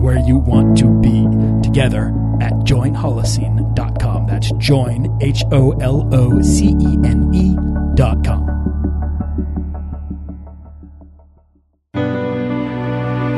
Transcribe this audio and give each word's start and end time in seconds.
where 0.00 0.18
you 0.18 0.38
want 0.38 0.78
to 0.78 0.88
be 1.00 1.24
together 1.62 2.08
at 2.40 2.52
joinholocene.com. 2.64 4.26
That's 4.26 4.50
join, 4.52 5.18
H 5.20 5.44
O 5.52 5.72
L 5.72 6.08
O 6.12 6.40
C 6.42 6.68
E 6.80 6.98
N 7.04 7.30
E.com. 7.34 8.50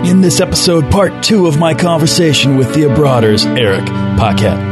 In 0.05 0.21
this 0.21 0.41
episode, 0.41 0.91
part 0.91 1.23
two 1.23 1.47
of 1.47 1.59
my 1.59 1.75
conversation 1.75 2.57
with 2.57 2.75
the 2.75 2.83
Abroaders, 2.83 3.47
Eric 3.59 3.87
Paquette. 4.19 4.72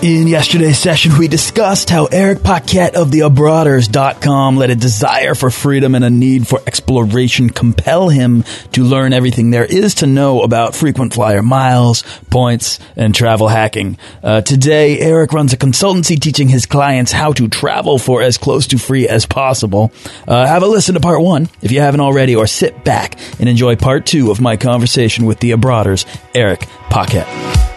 In 0.00 0.28
yesterday's 0.28 0.78
session, 0.78 1.18
we 1.18 1.26
discussed 1.26 1.90
how 1.90 2.04
Eric 2.06 2.44
Paquette 2.44 2.94
of 2.94 3.10
the 3.10 3.20
Abroaders.com 3.20 4.56
let 4.56 4.70
a 4.70 4.76
desire 4.76 5.34
for 5.34 5.50
freedom 5.50 5.96
and 5.96 6.04
a 6.04 6.10
need 6.10 6.46
for 6.46 6.60
exploration 6.68 7.50
compel 7.50 8.08
him 8.08 8.44
to 8.72 8.84
learn 8.84 9.12
everything 9.12 9.50
there 9.50 9.64
is 9.64 9.96
to 9.96 10.06
know 10.06 10.42
about 10.42 10.76
frequent 10.76 11.14
flyer 11.14 11.42
miles, 11.42 12.04
points, 12.30 12.78
and 12.94 13.12
travel 13.12 13.48
hacking. 13.48 13.98
Uh, 14.22 14.40
today, 14.40 15.00
Eric 15.00 15.32
runs 15.32 15.52
a 15.52 15.56
consultancy 15.56 16.20
teaching 16.20 16.46
his 16.46 16.64
clients 16.64 17.10
how 17.10 17.32
to 17.32 17.48
travel 17.48 17.98
for 17.98 18.22
as 18.22 18.38
close 18.38 18.68
to 18.68 18.78
free 18.78 19.08
as 19.08 19.26
possible. 19.26 19.90
Uh, 20.28 20.46
have 20.46 20.62
a 20.62 20.68
listen 20.68 20.94
to 20.94 21.00
part 21.00 21.20
one 21.20 21.48
if 21.60 21.72
you 21.72 21.80
haven't 21.80 22.00
already, 22.00 22.36
or 22.36 22.46
sit 22.46 22.84
back 22.84 23.18
and 23.40 23.48
enjoy 23.48 23.74
part 23.74 24.06
two 24.06 24.30
of 24.30 24.40
my 24.40 24.56
conversation 24.56 25.26
with 25.26 25.40
the 25.40 25.50
Abroaders, 25.50 26.06
Eric 26.36 26.68
Paquette. 26.88 27.67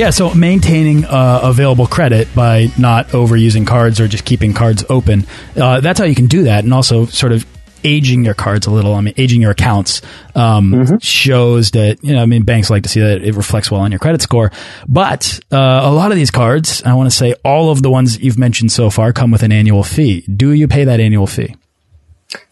Yeah, 0.00 0.08
so 0.08 0.32
maintaining 0.32 1.04
uh, 1.04 1.40
available 1.42 1.86
credit 1.86 2.34
by 2.34 2.68
not 2.78 3.08
overusing 3.08 3.66
cards 3.66 4.00
or 4.00 4.08
just 4.08 4.24
keeping 4.24 4.54
cards 4.54 4.82
open. 4.88 5.26
Uh, 5.54 5.80
that's 5.80 5.98
how 5.98 6.06
you 6.06 6.14
can 6.14 6.24
do 6.24 6.44
that, 6.44 6.64
and 6.64 6.72
also 6.72 7.04
sort 7.04 7.32
of 7.32 7.44
aging 7.84 8.24
your 8.24 8.32
cards 8.32 8.66
a 8.66 8.70
little. 8.70 8.94
I 8.94 9.02
mean, 9.02 9.12
aging 9.18 9.42
your 9.42 9.50
accounts 9.50 10.00
um, 10.34 10.72
mm-hmm. 10.72 10.96
shows 11.02 11.72
that 11.72 12.02
you 12.02 12.14
know. 12.14 12.22
I 12.22 12.24
mean, 12.24 12.44
banks 12.44 12.70
like 12.70 12.84
to 12.84 12.88
see 12.88 13.00
that 13.00 13.22
it 13.22 13.34
reflects 13.34 13.70
well 13.70 13.82
on 13.82 13.92
your 13.92 13.98
credit 13.98 14.22
score. 14.22 14.50
But 14.88 15.38
uh, 15.52 15.80
a 15.84 15.92
lot 15.92 16.12
of 16.12 16.16
these 16.16 16.30
cards, 16.30 16.82
I 16.82 16.94
want 16.94 17.10
to 17.10 17.14
say, 17.14 17.34
all 17.44 17.70
of 17.70 17.82
the 17.82 17.90
ones 17.90 18.18
you've 18.18 18.38
mentioned 18.38 18.72
so 18.72 18.88
far 18.88 19.12
come 19.12 19.30
with 19.30 19.42
an 19.42 19.52
annual 19.52 19.82
fee. 19.82 20.22
Do 20.22 20.52
you 20.52 20.66
pay 20.66 20.84
that 20.84 20.98
annual 20.98 21.26
fee? 21.26 21.56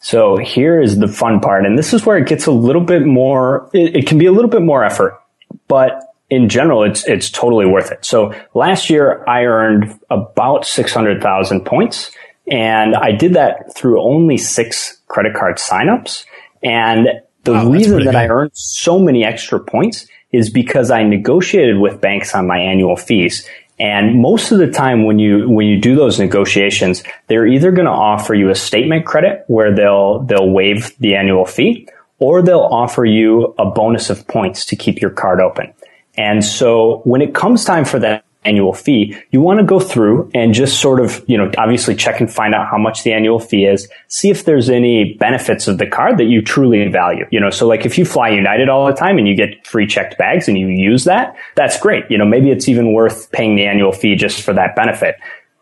So 0.00 0.36
here 0.36 0.82
is 0.82 0.98
the 0.98 1.08
fun 1.08 1.40
part, 1.40 1.64
and 1.64 1.78
this 1.78 1.94
is 1.94 2.04
where 2.04 2.18
it 2.18 2.28
gets 2.28 2.44
a 2.44 2.52
little 2.52 2.82
bit 2.82 3.06
more. 3.06 3.70
It, 3.72 3.96
it 3.96 4.06
can 4.06 4.18
be 4.18 4.26
a 4.26 4.32
little 4.32 4.50
bit 4.50 4.60
more 4.60 4.84
effort, 4.84 5.18
but 5.66 6.07
in 6.30 6.48
general, 6.48 6.84
it's 6.84 7.06
it's 7.06 7.30
totally 7.30 7.66
worth 7.66 7.90
it. 7.90 8.04
So 8.04 8.34
last 8.54 8.90
year 8.90 9.24
I 9.28 9.44
earned 9.44 9.98
about 10.10 10.66
six 10.66 10.92
hundred 10.92 11.22
thousand 11.22 11.64
points, 11.64 12.10
and 12.50 12.94
I 12.94 13.12
did 13.12 13.34
that 13.34 13.74
through 13.74 14.02
only 14.02 14.36
six 14.36 15.00
credit 15.08 15.34
card 15.34 15.56
signups. 15.56 16.24
And 16.62 17.08
the 17.44 17.52
wow, 17.52 17.70
reason 17.70 17.98
that 17.98 18.04
good. 18.04 18.14
I 18.14 18.28
earned 18.28 18.50
so 18.54 18.98
many 18.98 19.24
extra 19.24 19.60
points 19.60 20.06
is 20.32 20.50
because 20.50 20.90
I 20.90 21.02
negotiated 21.02 21.78
with 21.78 22.00
banks 22.00 22.34
on 22.34 22.46
my 22.46 22.58
annual 22.58 22.96
fees. 22.96 23.48
And 23.80 24.20
most 24.20 24.50
of 24.50 24.58
the 24.58 24.70
time 24.70 25.04
when 25.04 25.18
you, 25.18 25.48
when 25.48 25.66
you 25.66 25.80
do 25.80 25.94
those 25.94 26.18
negotiations, 26.18 27.04
they're 27.28 27.46
either 27.46 27.70
going 27.70 27.86
to 27.86 27.92
offer 27.92 28.34
you 28.34 28.50
a 28.50 28.54
statement 28.54 29.06
credit 29.06 29.44
where 29.46 29.74
they'll, 29.74 30.24
they'll 30.24 30.50
waive 30.50 30.98
the 30.98 31.14
annual 31.14 31.46
fee 31.46 31.88
or 32.18 32.42
they'll 32.42 32.58
offer 32.58 33.04
you 33.04 33.54
a 33.58 33.70
bonus 33.70 34.10
of 34.10 34.26
points 34.26 34.66
to 34.66 34.76
keep 34.76 35.00
your 35.00 35.10
card 35.10 35.40
open. 35.40 35.72
And 36.18 36.44
so 36.44 37.00
when 37.04 37.22
it 37.22 37.34
comes 37.34 37.64
time 37.64 37.84
for 37.84 37.98
that 38.00 38.24
annual 38.44 38.72
fee, 38.72 39.16
you 39.30 39.40
want 39.40 39.60
to 39.60 39.64
go 39.64 39.78
through 39.78 40.30
and 40.34 40.52
just 40.52 40.80
sort 40.80 41.00
of, 41.00 41.22
you 41.28 41.38
know, 41.38 41.50
obviously 41.56 41.94
check 41.94 42.20
and 42.20 42.32
find 42.32 42.54
out 42.54 42.66
how 42.68 42.78
much 42.78 43.04
the 43.04 43.12
annual 43.12 43.38
fee 43.38 43.64
is, 43.66 43.88
see 44.08 44.30
if 44.30 44.44
there's 44.44 44.68
any 44.68 45.14
benefits 45.14 45.68
of 45.68 45.78
the 45.78 45.86
card 45.86 46.18
that 46.18 46.24
you 46.24 46.42
truly 46.42 46.86
value. 46.88 47.24
You 47.30 47.40
know, 47.40 47.50
so 47.50 47.68
like 47.68 47.86
if 47.86 47.98
you 47.98 48.04
fly 48.04 48.30
United 48.30 48.68
all 48.68 48.86
the 48.86 48.94
time 48.94 49.18
and 49.18 49.28
you 49.28 49.36
get 49.36 49.66
free 49.66 49.86
checked 49.86 50.18
bags 50.18 50.48
and 50.48 50.58
you 50.58 50.68
use 50.68 51.04
that, 51.04 51.36
that's 51.54 51.78
great. 51.78 52.04
You 52.10 52.18
know, 52.18 52.24
maybe 52.24 52.50
it's 52.50 52.68
even 52.68 52.92
worth 52.92 53.30
paying 53.30 53.54
the 53.54 53.66
annual 53.66 53.92
fee 53.92 54.16
just 54.16 54.42
for 54.42 54.52
that 54.54 54.74
benefit. 54.74 55.16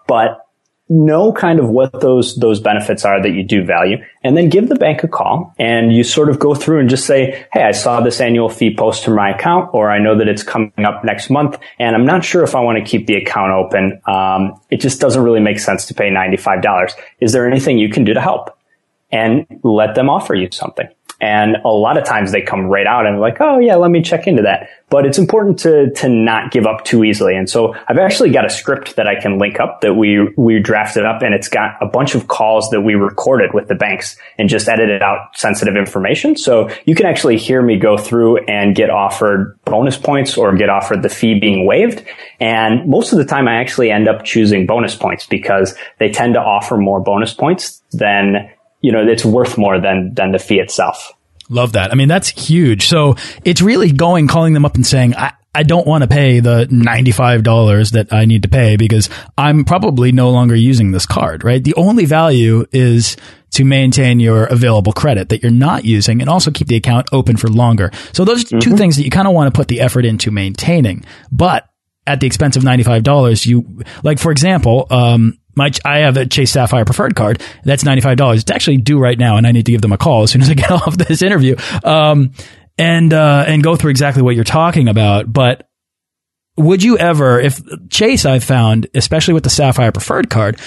But 0.06 0.46
know 0.89 1.33
kind 1.33 1.59
of 1.59 1.69
what 1.69 2.01
those 2.01 2.37
those 2.37 2.61
benefits 2.61 3.05
are 3.05 3.21
that 3.21 3.31
you 3.31 3.43
do 3.43 3.65
value 3.65 3.97
and 4.23 4.37
then 4.37 4.49
give 4.49 4.69
the 4.69 4.77
bank 4.77 5.03
a 5.03 5.09
call 5.09 5.53
and 5.59 5.93
you 5.93 6.05
sort 6.05 6.29
of 6.29 6.39
go 6.39 6.55
through 6.55 6.79
and 6.79 6.89
just 6.89 7.07
say 7.07 7.45
hey 7.53 7.63
i 7.63 7.73
saw 7.73 8.01
this 8.01 8.21
annual 8.21 8.49
fee 8.49 8.75
post 8.75 9.03
to 9.03 9.11
my 9.11 9.31
account 9.31 9.69
or 9.73 9.91
i 9.91 9.99
know 9.99 10.17
that 10.17 10.29
it's 10.29 10.45
coming 10.45 10.73
up 10.85 11.05
next 11.05 11.29
month 11.29 11.59
and 11.81 11.97
i'm 11.97 12.07
not 12.07 12.25
sure 12.25 12.45
if 12.45 12.55
i 12.55 12.61
want 12.61 12.79
to 12.79 12.85
keep 12.89 13.07
the 13.07 13.17
account 13.17 13.53
open. 13.53 14.01
Um, 14.07 14.61
it 14.71 14.81
just 14.81 15.01
doesn't 15.01 15.23
really 15.23 15.41
make 15.41 15.59
sense 15.59 15.87
to 15.87 15.95
pay 15.95 16.11
$95 16.11 16.93
is 17.21 17.33
there 17.33 17.49
anything 17.49 17.79
you 17.79 17.89
can 17.89 18.05
do 18.05 18.15
to 18.15 18.21
help? 18.21 18.57
And 19.11 19.47
let 19.63 19.95
them 19.95 20.11
offer 20.11 20.35
you 20.35 20.49
something 20.51 20.89
and 21.26 21.56
a 21.64 21.69
lot 21.69 21.98
of 21.98 22.04
times 22.04 22.31
they 22.31 22.41
come 22.41 22.66
right 22.66 22.87
out 22.87 23.04
and 23.04 23.19
like, 23.19 23.38
oh 23.41 23.59
yeah, 23.59 23.75
let 23.75 23.91
me 23.91 24.00
check 24.00 24.28
into 24.28 24.42
that. 24.42 24.69
But 24.91 25.06
it's 25.06 25.19
important 25.19 25.59
to, 25.60 25.91
to 25.94 26.09
not 26.09 26.53
give 26.53 26.66
up 26.66 26.84
too 26.84 27.03
easily. 27.03 27.34
And 27.34 27.50
so 27.50 27.75
I've 27.88 27.98
actually 27.98 28.31
got 28.31 28.44
a 28.44 28.48
script 28.48 28.94
that 28.94 29.09
I 29.09 29.20
can 29.20 29.37
link 29.37 29.59
up 29.59 29.81
that 29.81 29.94
we, 29.94 30.32
we 30.37 30.60
drafted 30.60 31.04
up 31.04 31.22
and 31.22 31.34
it's 31.34 31.48
got 31.48 31.82
a 31.82 31.87
bunch 31.87 32.14
of 32.14 32.28
calls 32.28 32.70
that 32.70 32.82
we 32.82 32.94
recorded 32.94 33.54
with 33.54 33.66
the 33.66 33.75
banks 33.75 34.16
and 34.38 34.48
just 34.48 34.69
edited 34.69 35.03
out 35.03 35.37
sensitive 35.37 35.76
information. 35.76 36.37
So 36.37 36.70
you 36.84 36.94
can 36.94 37.06
actually 37.06 37.38
hear 37.38 37.60
me 37.60 37.76
go 37.76 37.98
through 37.98 38.44
and 38.44 38.76
get 38.76 38.88
offered 38.88 39.58
bonus 39.64 39.97
points 39.97 40.38
or 40.38 40.54
get 40.54 40.70
offered 40.70 41.03
the 41.03 41.08
fee 41.08 41.41
being 41.41 41.66
waived. 41.66 42.06
And 42.38 42.88
most 42.88 43.10
of 43.10 43.19
the 43.19 43.25
time 43.25 43.48
I 43.48 43.56
actually 43.56 43.91
end 43.91 44.06
up 44.06 44.25
choosing 44.25 44.64
bonus 44.64 44.94
points 44.94 45.26
because 45.26 45.75
they 45.98 46.08
tend 46.08 46.34
to 46.34 46.41
offer 46.41 46.76
more 46.76 47.00
bonus 47.00 47.34
points 47.34 47.82
than 47.91 48.48
you 48.81 48.93
know, 48.93 49.04
it's 49.04 49.25
worth 49.25 49.58
more 49.58 49.81
than, 49.81 50.14
than 50.14 50.31
the 50.31 50.38
fee 50.38 50.60
itself. 50.60 51.12
Love 51.49 51.73
that. 51.73 51.93
I 51.93 51.95
mean, 51.95 52.09
that's 52.09 52.29
huge. 52.29 52.89
So 52.89 53.17
it's 53.45 53.62
really 53.62 53.93
going, 53.93 54.27
calling 54.27 54.53
them 54.53 54.65
up 54.65 54.75
and 54.75 54.87
saying, 54.87 55.15
I, 55.17 55.33
I 55.55 55.62
don't 55.62 55.87
want 55.87 56.03
to 56.03 56.09
pay 56.09 56.41
the 56.41 56.67
$95 56.67 57.93
that 57.93 58.12
I 58.12 58.27
need 58.27 58.43
to 58.43 58.49
pay 58.49 58.77
because 58.77 59.09
I'm 59.39 59.65
probably 59.65 60.12
no 60.12 60.31
longer 60.31 60.55
using 60.55 60.91
this 60.91 61.06
card, 61.06 61.45
right? 61.45 61.65
The 61.65 61.75
only 61.77 62.05
value 62.05 62.67
is 62.73 63.17
to 63.53 63.65
maintain 63.65 64.21
your 64.21 64.45
available 64.45 64.93
credit 64.93 65.31
that 65.31 65.43
you're 65.43 65.51
not 65.51 65.85
using 65.85 66.21
and 66.21 66.29
also 66.29 66.51
keep 66.51 66.69
the 66.69 66.77
account 66.77 67.06
open 67.11 67.39
for 67.39 67.49
longer. 67.49 67.91
So 68.12 68.25
those 68.27 68.45
are 68.45 68.49
2 68.49 68.56
mm 68.56 68.61
-hmm. 68.61 68.77
things 68.77 68.97
that 68.97 69.05
you 69.05 69.11
kind 69.11 69.27
of 69.27 69.33
want 69.33 69.53
to 69.53 69.59
put 69.59 69.69
the 69.69 69.81
effort 69.81 70.05
into 70.05 70.31
maintaining. 70.31 71.05
But 71.31 71.65
at 72.06 72.21
the 72.21 72.27
expense 72.27 72.59
of 72.59 72.65
$95, 72.65 73.47
you, 73.47 73.65
like, 74.03 74.20
for 74.20 74.32
example, 74.32 74.87
um, 74.91 75.38
my 75.56 75.70
I 75.85 76.00
have 76.00 76.17
a 76.17 76.26
Chase 76.26 76.53
Sapphire 76.53 76.85
preferred 76.85 77.17
card. 77.17 77.43
That's 77.64 77.85
ninety 77.85 78.03
five 78.03 78.17
dollars. 78.17 78.43
It's 78.43 78.50
actually 78.50 78.76
due 78.79 78.99
right 78.99 79.19
now, 79.19 79.37
and 79.37 79.47
I 79.47 79.53
need 79.53 79.67
to 79.67 79.73
give 79.73 79.82
them 79.82 79.93
a 79.93 79.99
call 79.99 80.23
as 80.23 80.31
soon 80.31 80.43
as 80.43 80.50
I 80.50 80.55
get 80.55 80.70
off 80.70 80.97
this 80.97 81.23
interview. 81.23 81.56
Um, 81.82 82.32
and 82.79 83.12
uh, 83.12 83.44
and 83.47 83.62
go 83.62 83.76
through 83.76 83.91
exactly 83.91 84.23
what 84.23 84.35
you're 84.35 84.44
talking 84.44 84.88
about. 84.88 85.32
But 85.32 85.69
would 86.56 86.82
you 86.82 86.99
ever, 86.99 87.41
if 87.41 87.61
Chase, 87.91 88.25
I've 88.25 88.44
found, 88.44 88.87
especially 88.94 89.35
with 89.35 89.44
the 89.44 89.50
Sapphire 89.50 89.93
preferred 89.93 90.31
card, 90.31 90.61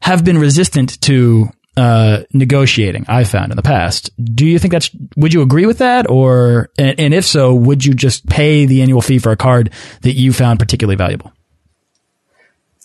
have 0.00 0.24
been 0.24 0.38
resistant 0.38 1.00
to 1.02 1.48
uh, 1.76 2.24
negotiating. 2.32 3.04
I've 3.08 3.28
found 3.28 3.52
in 3.52 3.56
the 3.56 3.62
past. 3.62 4.10
Do 4.34 4.44
you 4.44 4.58
think 4.58 4.72
that's? 4.72 4.90
Would 5.16 5.32
you 5.32 5.42
agree 5.42 5.66
with 5.66 5.78
that, 5.78 6.10
or 6.10 6.70
and, 6.76 6.98
and 6.98 7.14
if 7.14 7.24
so, 7.24 7.54
would 7.54 7.84
you 7.84 7.94
just 7.94 8.28
pay 8.28 8.66
the 8.66 8.82
annual 8.82 9.00
fee 9.00 9.18
for 9.18 9.30
a 9.30 9.36
card 9.36 9.72
that 10.02 10.14
you 10.14 10.32
found 10.32 10.58
particularly 10.58 10.96
valuable? 10.96 11.32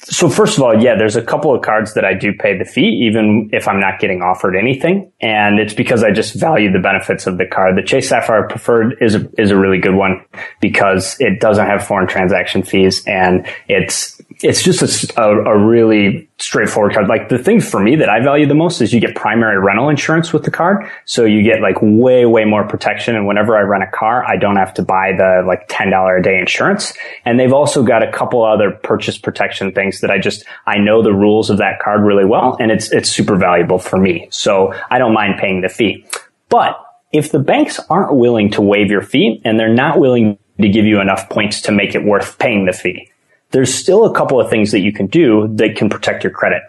So 0.05 0.29
first 0.29 0.57
of 0.57 0.63
all, 0.63 0.81
yeah, 0.81 0.95
there's 0.97 1.15
a 1.15 1.21
couple 1.21 1.55
of 1.55 1.61
cards 1.61 1.93
that 1.93 2.03
I 2.03 2.13
do 2.13 2.33
pay 2.33 2.57
the 2.57 2.65
fee, 2.65 3.07
even 3.07 3.49
if 3.53 3.67
I'm 3.67 3.79
not 3.79 3.99
getting 3.99 4.21
offered 4.21 4.55
anything. 4.55 5.11
And 5.21 5.59
it's 5.59 5.73
because 5.73 6.03
I 6.03 6.11
just 6.11 6.35
value 6.35 6.71
the 6.71 6.79
benefits 6.79 7.25
of 7.25 7.37
the 7.37 7.45
card. 7.45 7.77
The 7.77 7.83
Chase 7.83 8.09
Sapphire 8.09 8.47
Preferred 8.47 8.97
is 8.99 9.15
a, 9.15 9.29
is 9.37 9.51
a 9.51 9.57
really 9.57 9.79
good 9.79 9.95
one 9.95 10.25
because 10.59 11.15
it 11.19 11.39
doesn't 11.39 11.65
have 11.65 11.85
foreign 11.85 12.07
transaction 12.07 12.63
fees 12.63 13.03
and 13.07 13.47
it's 13.69 14.12
it's 14.43 14.61
just 14.61 15.11
a, 15.17 15.21
a, 15.21 15.57
really 15.57 16.29
straightforward 16.37 16.93
card. 16.93 17.07
Like 17.07 17.29
the 17.29 17.37
thing 17.37 17.61
for 17.61 17.79
me 17.79 17.95
that 17.95 18.09
I 18.09 18.21
value 18.21 18.45
the 18.45 18.53
most 18.53 18.81
is 18.81 18.93
you 18.93 18.99
get 18.99 19.15
primary 19.15 19.57
rental 19.57 19.87
insurance 19.87 20.33
with 20.33 20.43
the 20.43 20.51
card. 20.51 20.85
So 21.05 21.23
you 21.23 21.43
get 21.43 21.61
like 21.61 21.77
way, 21.81 22.25
way 22.25 22.43
more 22.43 22.67
protection. 22.67 23.15
And 23.15 23.25
whenever 23.25 23.57
I 23.57 23.61
rent 23.61 23.83
a 23.83 23.97
car, 23.97 24.25
I 24.29 24.35
don't 24.35 24.57
have 24.57 24.73
to 24.75 24.83
buy 24.83 25.13
the 25.17 25.43
like 25.47 25.69
$10 25.69 26.19
a 26.19 26.21
day 26.21 26.37
insurance. 26.37 26.93
And 27.23 27.39
they've 27.39 27.53
also 27.53 27.83
got 27.83 28.03
a 28.03 28.11
couple 28.11 28.43
other 28.43 28.71
purchase 28.71 29.17
protection 29.17 29.71
things 29.71 30.01
that 30.01 30.11
I 30.11 30.19
just, 30.19 30.43
I 30.67 30.77
know 30.77 31.01
the 31.01 31.13
rules 31.13 31.49
of 31.49 31.57
that 31.59 31.79
card 31.81 32.03
really 32.03 32.25
well. 32.25 32.57
And 32.59 32.69
it's, 32.69 32.91
it's 32.91 33.09
super 33.09 33.37
valuable 33.37 33.79
for 33.79 33.97
me. 33.97 34.27
So 34.29 34.73
I 34.91 34.99
don't 34.99 35.13
mind 35.13 35.39
paying 35.39 35.61
the 35.61 35.69
fee. 35.69 36.05
But 36.49 36.77
if 37.13 37.31
the 37.31 37.39
banks 37.39 37.79
aren't 37.89 38.15
willing 38.17 38.51
to 38.51 38.61
waive 38.61 38.91
your 38.91 39.03
fee 39.03 39.41
and 39.45 39.57
they're 39.57 39.73
not 39.73 39.99
willing 39.99 40.37
to 40.59 40.67
give 40.67 40.85
you 40.85 40.99
enough 40.99 41.29
points 41.29 41.61
to 41.61 41.71
make 41.71 41.95
it 41.95 42.03
worth 42.03 42.37
paying 42.39 42.65
the 42.65 42.73
fee, 42.73 43.09
there's 43.53 43.73
still 43.73 44.05
a 44.05 44.13
couple 44.13 44.41
of 44.41 44.49
things 44.49 44.71
that 44.71 44.79
you 44.79 44.91
can 44.91 45.07
do 45.07 45.47
that 45.55 45.75
can 45.77 45.89
protect 45.89 46.23
your 46.23 46.33
credit. 46.33 46.63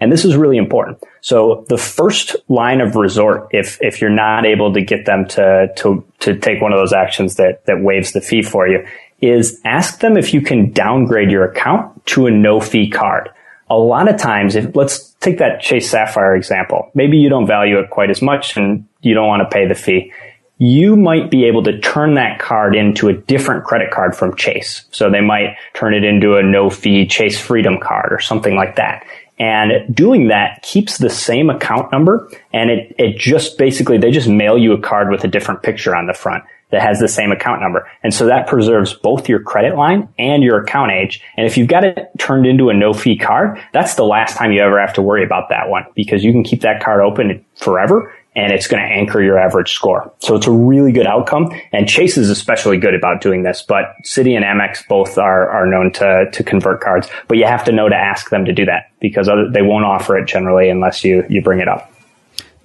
And 0.00 0.10
this 0.10 0.24
is 0.24 0.36
really 0.36 0.56
important. 0.56 1.02
So 1.20 1.64
the 1.68 1.78
first 1.78 2.34
line 2.48 2.80
of 2.80 2.96
resort, 2.96 3.48
if, 3.52 3.78
if 3.80 4.00
you're 4.00 4.10
not 4.10 4.44
able 4.44 4.72
to 4.74 4.82
get 4.82 5.04
them 5.06 5.28
to, 5.28 5.68
to, 5.76 6.04
to 6.20 6.36
take 6.36 6.60
one 6.60 6.72
of 6.72 6.78
those 6.78 6.92
actions 6.92 7.36
that, 7.36 7.64
that 7.66 7.80
waives 7.80 8.12
the 8.12 8.20
fee 8.20 8.42
for 8.42 8.66
you, 8.66 8.86
is 9.20 9.60
ask 9.64 10.00
them 10.00 10.16
if 10.16 10.34
you 10.34 10.40
can 10.40 10.72
downgrade 10.72 11.30
your 11.30 11.44
account 11.44 12.04
to 12.06 12.26
a 12.26 12.30
no 12.30 12.58
fee 12.58 12.90
card. 12.90 13.30
A 13.70 13.76
lot 13.76 14.08
of 14.08 14.18
times, 14.18 14.56
if 14.56 14.74
let's 14.74 15.12
take 15.20 15.38
that 15.38 15.60
Chase 15.60 15.90
Sapphire 15.90 16.36
example, 16.36 16.90
maybe 16.94 17.16
you 17.16 17.28
don't 17.28 17.46
value 17.46 17.78
it 17.78 17.88
quite 17.90 18.10
as 18.10 18.20
much 18.20 18.56
and 18.56 18.86
you 19.00 19.14
don't 19.14 19.26
want 19.26 19.40
to 19.40 19.54
pay 19.54 19.66
the 19.66 19.74
fee 19.74 20.12
you 20.58 20.96
might 20.96 21.30
be 21.30 21.44
able 21.44 21.62
to 21.64 21.78
turn 21.80 22.14
that 22.14 22.38
card 22.38 22.76
into 22.76 23.08
a 23.08 23.12
different 23.12 23.64
credit 23.64 23.90
card 23.90 24.14
from 24.14 24.36
Chase. 24.36 24.84
So 24.92 25.10
they 25.10 25.20
might 25.20 25.56
turn 25.74 25.94
it 25.94 26.04
into 26.04 26.36
a 26.36 26.42
no 26.42 26.70
fee 26.70 27.06
Chase 27.06 27.40
Freedom 27.40 27.78
card 27.80 28.12
or 28.12 28.20
something 28.20 28.54
like 28.54 28.76
that. 28.76 29.04
And 29.36 29.94
doing 29.94 30.28
that 30.28 30.62
keeps 30.62 30.98
the 30.98 31.10
same 31.10 31.50
account 31.50 31.90
number 31.90 32.30
and 32.52 32.70
it, 32.70 32.94
it 32.98 33.18
just 33.18 33.58
basically, 33.58 33.98
they 33.98 34.12
just 34.12 34.28
mail 34.28 34.56
you 34.56 34.72
a 34.72 34.80
card 34.80 35.10
with 35.10 35.24
a 35.24 35.28
different 35.28 35.64
picture 35.64 35.96
on 35.96 36.06
the 36.06 36.14
front 36.14 36.44
that 36.70 36.82
has 36.82 37.00
the 37.00 37.08
same 37.08 37.32
account 37.32 37.60
number. 37.60 37.88
And 38.02 38.14
so 38.14 38.26
that 38.26 38.46
preserves 38.46 38.92
both 38.92 39.28
your 39.28 39.40
credit 39.40 39.76
line 39.76 40.08
and 40.18 40.42
your 40.42 40.60
account 40.60 40.92
age. 40.92 41.20
And 41.36 41.46
if 41.46 41.56
you've 41.56 41.68
got 41.68 41.84
it 41.84 42.10
turned 42.18 42.46
into 42.46 42.68
a 42.68 42.74
no 42.74 42.92
fee 42.92 43.18
card, 43.18 43.60
that's 43.72 43.96
the 43.96 44.04
last 44.04 44.36
time 44.36 44.52
you 44.52 44.60
ever 44.60 44.80
have 44.80 44.94
to 44.94 45.02
worry 45.02 45.24
about 45.24 45.48
that 45.48 45.68
one 45.68 45.84
because 45.94 46.24
you 46.24 46.30
can 46.30 46.44
keep 46.44 46.60
that 46.62 46.82
card 46.82 47.00
open 47.00 47.44
forever 47.56 48.12
and 48.36 48.52
it's 48.52 48.66
going 48.66 48.82
to 48.82 48.88
anchor 48.88 49.22
your 49.22 49.38
average 49.38 49.72
score. 49.72 50.12
So 50.18 50.34
it's 50.34 50.46
a 50.46 50.52
really 50.52 50.92
good 50.92 51.06
outcome. 51.06 51.52
And 51.72 51.88
Chase 51.88 52.16
is 52.16 52.30
especially 52.30 52.78
good 52.78 52.94
about 52.94 53.20
doing 53.20 53.42
this, 53.42 53.62
but 53.62 53.94
Citi 54.04 54.36
and 54.36 54.44
Amex 54.44 54.86
both 54.88 55.18
are, 55.18 55.48
are 55.48 55.66
known 55.66 55.92
to, 55.92 56.30
to 56.32 56.42
convert 56.42 56.80
cards, 56.80 57.08
but 57.28 57.38
you 57.38 57.46
have 57.46 57.64
to 57.64 57.72
know 57.72 57.88
to 57.88 57.96
ask 57.96 58.30
them 58.30 58.44
to 58.44 58.52
do 58.52 58.64
that 58.64 58.90
because 59.00 59.28
other, 59.28 59.50
they 59.50 59.62
won't 59.62 59.84
offer 59.84 60.16
it 60.18 60.26
generally 60.26 60.68
unless 60.68 61.04
you, 61.04 61.24
you 61.28 61.42
bring 61.42 61.60
it 61.60 61.68
up. 61.68 61.93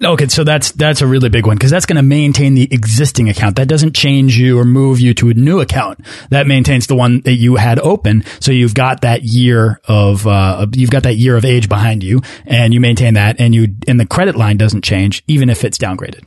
Okay, 0.02 0.28
so 0.28 0.44
that's 0.44 0.72
that's 0.72 1.02
a 1.02 1.06
really 1.06 1.28
big 1.28 1.46
one 1.46 1.56
because 1.56 1.70
that's 1.70 1.84
going 1.84 1.96
to 1.96 2.02
maintain 2.02 2.54
the 2.54 2.66
existing 2.72 3.28
account. 3.28 3.56
That 3.56 3.68
doesn't 3.68 3.94
change 3.94 4.38
you 4.38 4.58
or 4.58 4.64
move 4.64 4.98
you 4.98 5.12
to 5.14 5.28
a 5.28 5.34
new 5.34 5.60
account. 5.60 6.00
That 6.30 6.46
maintains 6.46 6.86
the 6.86 6.96
one 6.96 7.20
that 7.22 7.34
you 7.34 7.56
had 7.56 7.78
open. 7.78 8.24
So 8.40 8.50
you've 8.50 8.74
got 8.74 9.02
that 9.02 9.24
year 9.24 9.78
of 9.84 10.26
uh, 10.26 10.68
you've 10.72 10.90
got 10.90 11.02
that 11.02 11.16
year 11.16 11.36
of 11.36 11.44
age 11.44 11.68
behind 11.68 12.02
you, 12.02 12.22
and 12.46 12.72
you 12.72 12.80
maintain 12.80 13.12
that, 13.14 13.38
and 13.38 13.54
you 13.54 13.76
and 13.86 14.00
the 14.00 14.06
credit 14.06 14.36
line 14.36 14.56
doesn't 14.56 14.84
change 14.84 15.22
even 15.26 15.50
if 15.50 15.64
it's 15.64 15.76
downgraded. 15.76 16.24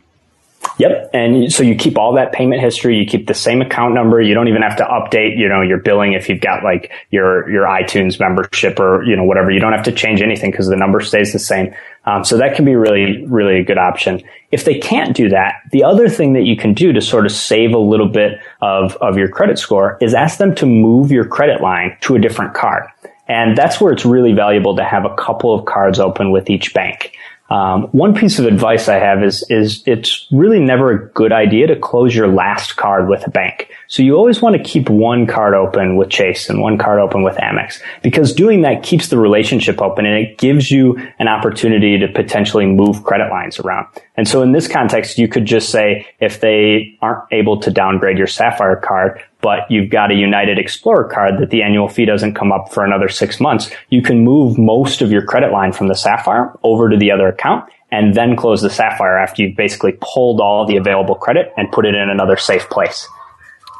Yep. 0.79 1.11
And 1.13 1.53
so 1.53 1.61
you 1.61 1.75
keep 1.75 1.97
all 1.97 2.13
that 2.13 2.31
payment 2.31 2.61
history. 2.61 2.97
You 2.97 3.05
keep 3.05 3.27
the 3.27 3.33
same 3.33 3.61
account 3.61 3.93
number. 3.93 4.21
You 4.21 4.33
don't 4.33 4.47
even 4.47 4.63
have 4.63 4.77
to 4.77 4.83
update, 4.83 5.37
you 5.37 5.47
know, 5.47 5.61
your 5.61 5.77
billing 5.77 6.13
if 6.13 6.29
you've 6.29 6.41
got 6.41 6.63
like 6.63 6.91
your, 7.11 7.49
your 7.49 7.65
iTunes 7.65 8.19
membership 8.19 8.79
or, 8.79 9.03
you 9.03 9.15
know, 9.15 9.23
whatever. 9.23 9.51
You 9.51 9.59
don't 9.59 9.73
have 9.73 9.85
to 9.85 9.91
change 9.91 10.21
anything 10.21 10.51
because 10.51 10.67
the 10.67 10.75
number 10.75 10.99
stays 10.99 11.31
the 11.31 11.39
same. 11.39 11.75
Um, 12.05 12.25
so 12.25 12.37
that 12.37 12.55
can 12.55 12.65
be 12.65 12.75
really, 12.75 13.25
really 13.25 13.59
a 13.59 13.63
good 13.63 13.77
option. 13.77 14.21
If 14.51 14.65
they 14.65 14.79
can't 14.79 15.15
do 15.15 15.29
that, 15.29 15.61
the 15.71 15.83
other 15.83 16.09
thing 16.09 16.33
that 16.33 16.43
you 16.43 16.57
can 16.57 16.73
do 16.73 16.91
to 16.91 17.01
sort 17.01 17.25
of 17.25 17.31
save 17.31 17.73
a 17.73 17.79
little 17.79 18.09
bit 18.09 18.39
of, 18.61 18.95
of 18.97 19.17
your 19.17 19.29
credit 19.29 19.59
score 19.59 19.97
is 20.01 20.13
ask 20.13 20.37
them 20.37 20.55
to 20.55 20.65
move 20.65 21.11
your 21.11 21.25
credit 21.25 21.61
line 21.61 21.97
to 22.01 22.15
a 22.15 22.19
different 22.19 22.53
card. 22.53 22.83
And 23.27 23.55
that's 23.57 23.79
where 23.79 23.93
it's 23.93 24.05
really 24.05 24.33
valuable 24.33 24.75
to 24.75 24.83
have 24.83 25.05
a 25.05 25.15
couple 25.15 25.53
of 25.53 25.65
cards 25.65 25.99
open 25.99 26.31
with 26.31 26.49
each 26.49 26.73
bank. 26.73 27.13
Um, 27.53 27.83
one 27.91 28.15
piece 28.15 28.39
of 28.39 28.47
advice 28.47 28.89
I 28.89 28.95
have 28.95 29.23
is 29.23 29.45
is 29.47 29.83
it's 29.85 30.25
really 30.31 30.59
never 30.59 30.91
a 30.91 31.07
good 31.09 31.31
idea 31.31 31.67
to 31.67 31.75
close 31.75 32.15
your 32.15 32.27
last 32.27 32.77
card 32.77 33.07
with 33.07 33.27
a 33.27 33.29
bank. 33.29 33.69
So 33.87 34.01
you 34.01 34.15
always 34.15 34.41
want 34.41 34.55
to 34.55 34.63
keep 34.63 34.89
one 34.89 35.27
card 35.27 35.53
open 35.53 35.95
with 35.95 36.09
Chase 36.09 36.49
and 36.49 36.61
one 36.61 36.79
card 36.79 36.99
open 36.99 37.21
with 37.21 37.35
Amex 37.35 37.79
because 38.01 38.33
doing 38.33 38.63
that 38.63 38.81
keeps 38.81 39.09
the 39.09 39.19
relationship 39.19 39.83
open 39.83 40.07
and 40.07 40.17
it 40.17 40.39
gives 40.39 40.71
you 40.71 40.97
an 41.19 41.27
opportunity 41.27 41.99
to 41.99 42.07
potentially 42.07 42.65
move 42.65 43.03
credit 43.03 43.29
lines 43.29 43.59
around. 43.59 43.85
And 44.17 44.27
so 44.27 44.41
in 44.41 44.51
this 44.51 44.67
context, 44.67 45.19
you 45.19 45.27
could 45.27 45.45
just 45.45 45.69
say 45.69 46.07
if 46.19 46.41
they 46.41 46.97
aren't 47.03 47.31
able 47.31 47.59
to 47.59 47.69
downgrade 47.69 48.17
your 48.17 48.25
Sapphire 48.25 48.77
card, 48.77 49.21
but 49.43 49.69
you've 49.69 49.91
got 49.91 50.09
a 50.09 50.15
United 50.15 50.57
Explorer 50.57 51.03
card 51.03 51.37
that 51.39 51.49
the 51.49 51.61
annual 51.61 51.89
fee 51.89 52.05
doesn't 52.05 52.33
come 52.33 52.51
up 52.51 52.73
for 52.73 52.83
another 52.83 53.09
six 53.09 53.41
months, 53.41 53.69
you 53.89 54.01
can 54.01 54.23
move 54.23 54.57
most 54.57 55.01
of 55.01 55.11
your 55.11 55.21
credit 55.21 55.51
line 55.51 55.73
from 55.73 55.89
the 55.89 55.95
Sapphire 55.95 56.57
over 56.63 56.89
to 56.89 56.97
the 56.97 57.11
other 57.11 57.27
account 57.27 57.69
and 57.91 58.15
then 58.15 58.37
close 58.37 58.61
the 58.61 58.69
Sapphire 58.69 59.19
after 59.19 59.43
you've 59.43 59.57
basically 59.57 59.95
pulled 60.01 60.39
all 60.39 60.65
the 60.65 60.77
available 60.77 61.13
credit 61.13 61.53
and 61.57 61.71
put 61.71 61.85
it 61.85 61.93
in 61.93 62.09
another 62.09 62.37
safe 62.37 62.67
place. 62.69 63.07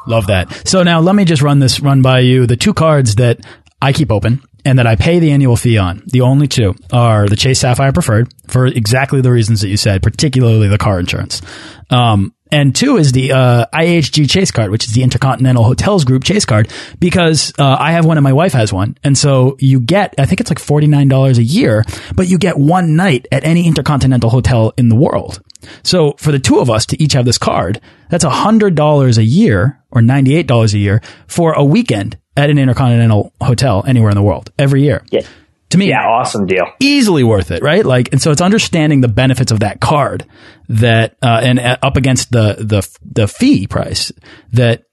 Love 0.06 0.26
that. 0.26 0.68
So 0.68 0.82
now 0.82 1.00
let 1.00 1.16
me 1.16 1.24
just 1.24 1.40
run 1.40 1.60
this 1.60 1.80
run 1.80 2.02
by 2.02 2.20
you. 2.20 2.46
The 2.46 2.56
two 2.56 2.74
cards 2.74 3.14
that 3.14 3.40
I 3.80 3.94
keep 3.94 4.12
open 4.12 4.42
and 4.66 4.78
that 4.78 4.86
I 4.86 4.96
pay 4.96 5.18
the 5.18 5.30
annual 5.30 5.56
fee 5.56 5.78
on, 5.78 6.02
the 6.06 6.20
only 6.20 6.46
two 6.46 6.74
are 6.92 7.26
the 7.26 7.36
Chase 7.36 7.60
Sapphire 7.60 7.92
Preferred 7.92 8.32
for 8.48 8.66
exactly 8.66 9.22
the 9.22 9.32
reasons 9.32 9.62
that 9.62 9.68
you 9.68 9.78
said, 9.78 10.02
particularly 10.02 10.68
the 10.68 10.78
car 10.78 11.00
insurance. 11.00 11.40
Um, 11.88 12.34
and 12.54 12.72
two 12.72 12.98
is 12.98 13.10
the 13.10 13.32
uh, 13.32 13.66
IHG 13.74 14.30
Chase 14.30 14.52
card, 14.52 14.70
which 14.70 14.86
is 14.86 14.92
the 14.92 15.02
Intercontinental 15.02 15.64
Hotels 15.64 16.04
Group 16.04 16.22
Chase 16.22 16.44
card, 16.44 16.70
because 17.00 17.52
uh, 17.58 17.76
I 17.80 17.90
have 17.90 18.04
one 18.04 18.16
and 18.16 18.22
my 18.22 18.32
wife 18.32 18.52
has 18.52 18.72
one. 18.72 18.96
And 19.02 19.18
so 19.18 19.56
you 19.58 19.80
get, 19.80 20.14
I 20.18 20.26
think 20.26 20.40
it's 20.40 20.52
like 20.52 20.60
$49 20.60 21.38
a 21.38 21.42
year, 21.42 21.82
but 22.14 22.28
you 22.28 22.38
get 22.38 22.56
one 22.56 22.94
night 22.94 23.26
at 23.32 23.42
any 23.42 23.66
Intercontinental 23.66 24.30
Hotel 24.30 24.72
in 24.76 24.88
the 24.88 24.94
world. 24.94 25.42
So 25.82 26.12
for 26.16 26.30
the 26.30 26.38
two 26.38 26.60
of 26.60 26.70
us 26.70 26.86
to 26.86 27.02
each 27.02 27.14
have 27.14 27.24
this 27.24 27.38
card, 27.38 27.80
that's 28.08 28.24
$100 28.24 29.18
a 29.18 29.24
year 29.24 29.82
or 29.90 30.00
$98 30.00 30.74
a 30.74 30.78
year 30.78 31.02
for 31.26 31.54
a 31.54 31.64
weekend 31.64 32.16
at 32.36 32.50
an 32.50 32.58
Intercontinental 32.58 33.32
Hotel 33.40 33.82
anywhere 33.84 34.10
in 34.10 34.16
the 34.16 34.22
world 34.22 34.52
every 34.60 34.82
year. 34.82 35.04
Yeah 35.10 35.26
to 35.74 35.78
me, 35.78 35.88
yeah, 35.88 36.06
awesome 36.06 36.46
deal. 36.46 36.66
Easily 36.78 37.24
worth 37.24 37.50
it, 37.50 37.62
right? 37.62 37.84
Like, 37.84 38.12
and 38.12 38.22
so 38.22 38.30
it's 38.30 38.40
understanding 38.40 39.00
the 39.00 39.08
benefits 39.08 39.50
of 39.50 39.60
that 39.60 39.80
card 39.80 40.24
that, 40.68 41.16
uh, 41.20 41.40
and 41.42 41.58
uh, 41.58 41.76
up 41.82 41.96
against 41.96 42.30
the, 42.30 42.54
the, 42.60 42.88
the 43.04 43.26
fee 43.26 43.66
price 43.66 44.12
that 44.52 44.84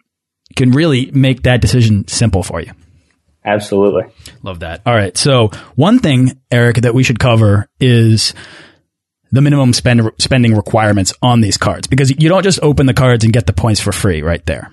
can 0.56 0.72
really 0.72 1.12
make 1.12 1.44
that 1.44 1.62
decision 1.62 2.08
simple 2.08 2.42
for 2.42 2.62
you. 2.62 2.72
Absolutely. 3.46 4.04
Love 4.42 4.62
that. 4.62 4.82
All 4.86 4.94
right. 4.94 5.16
So 5.16 5.50
one 5.76 6.00
thing, 6.00 6.40
Eric, 6.50 6.78
that 6.78 6.96
we 6.96 7.04
should 7.04 7.20
cover 7.20 7.70
is 7.80 8.34
the 9.32 9.42
minimum 9.42 9.74
spend, 9.74 10.12
spending 10.18 10.56
requirements 10.56 11.14
on 11.22 11.42
these 11.42 11.58
cards 11.58 11.88
because 11.88 12.10
you 12.10 12.28
don't 12.28 12.44
just 12.44 12.60
open 12.64 12.88
the 12.88 12.94
cards 12.94 13.24
and 13.24 13.32
get 13.32 13.46
the 13.46 13.54
points 13.54 13.80
for 13.80 13.92
free 13.92 14.24
right 14.24 14.46
there. 14.48 14.72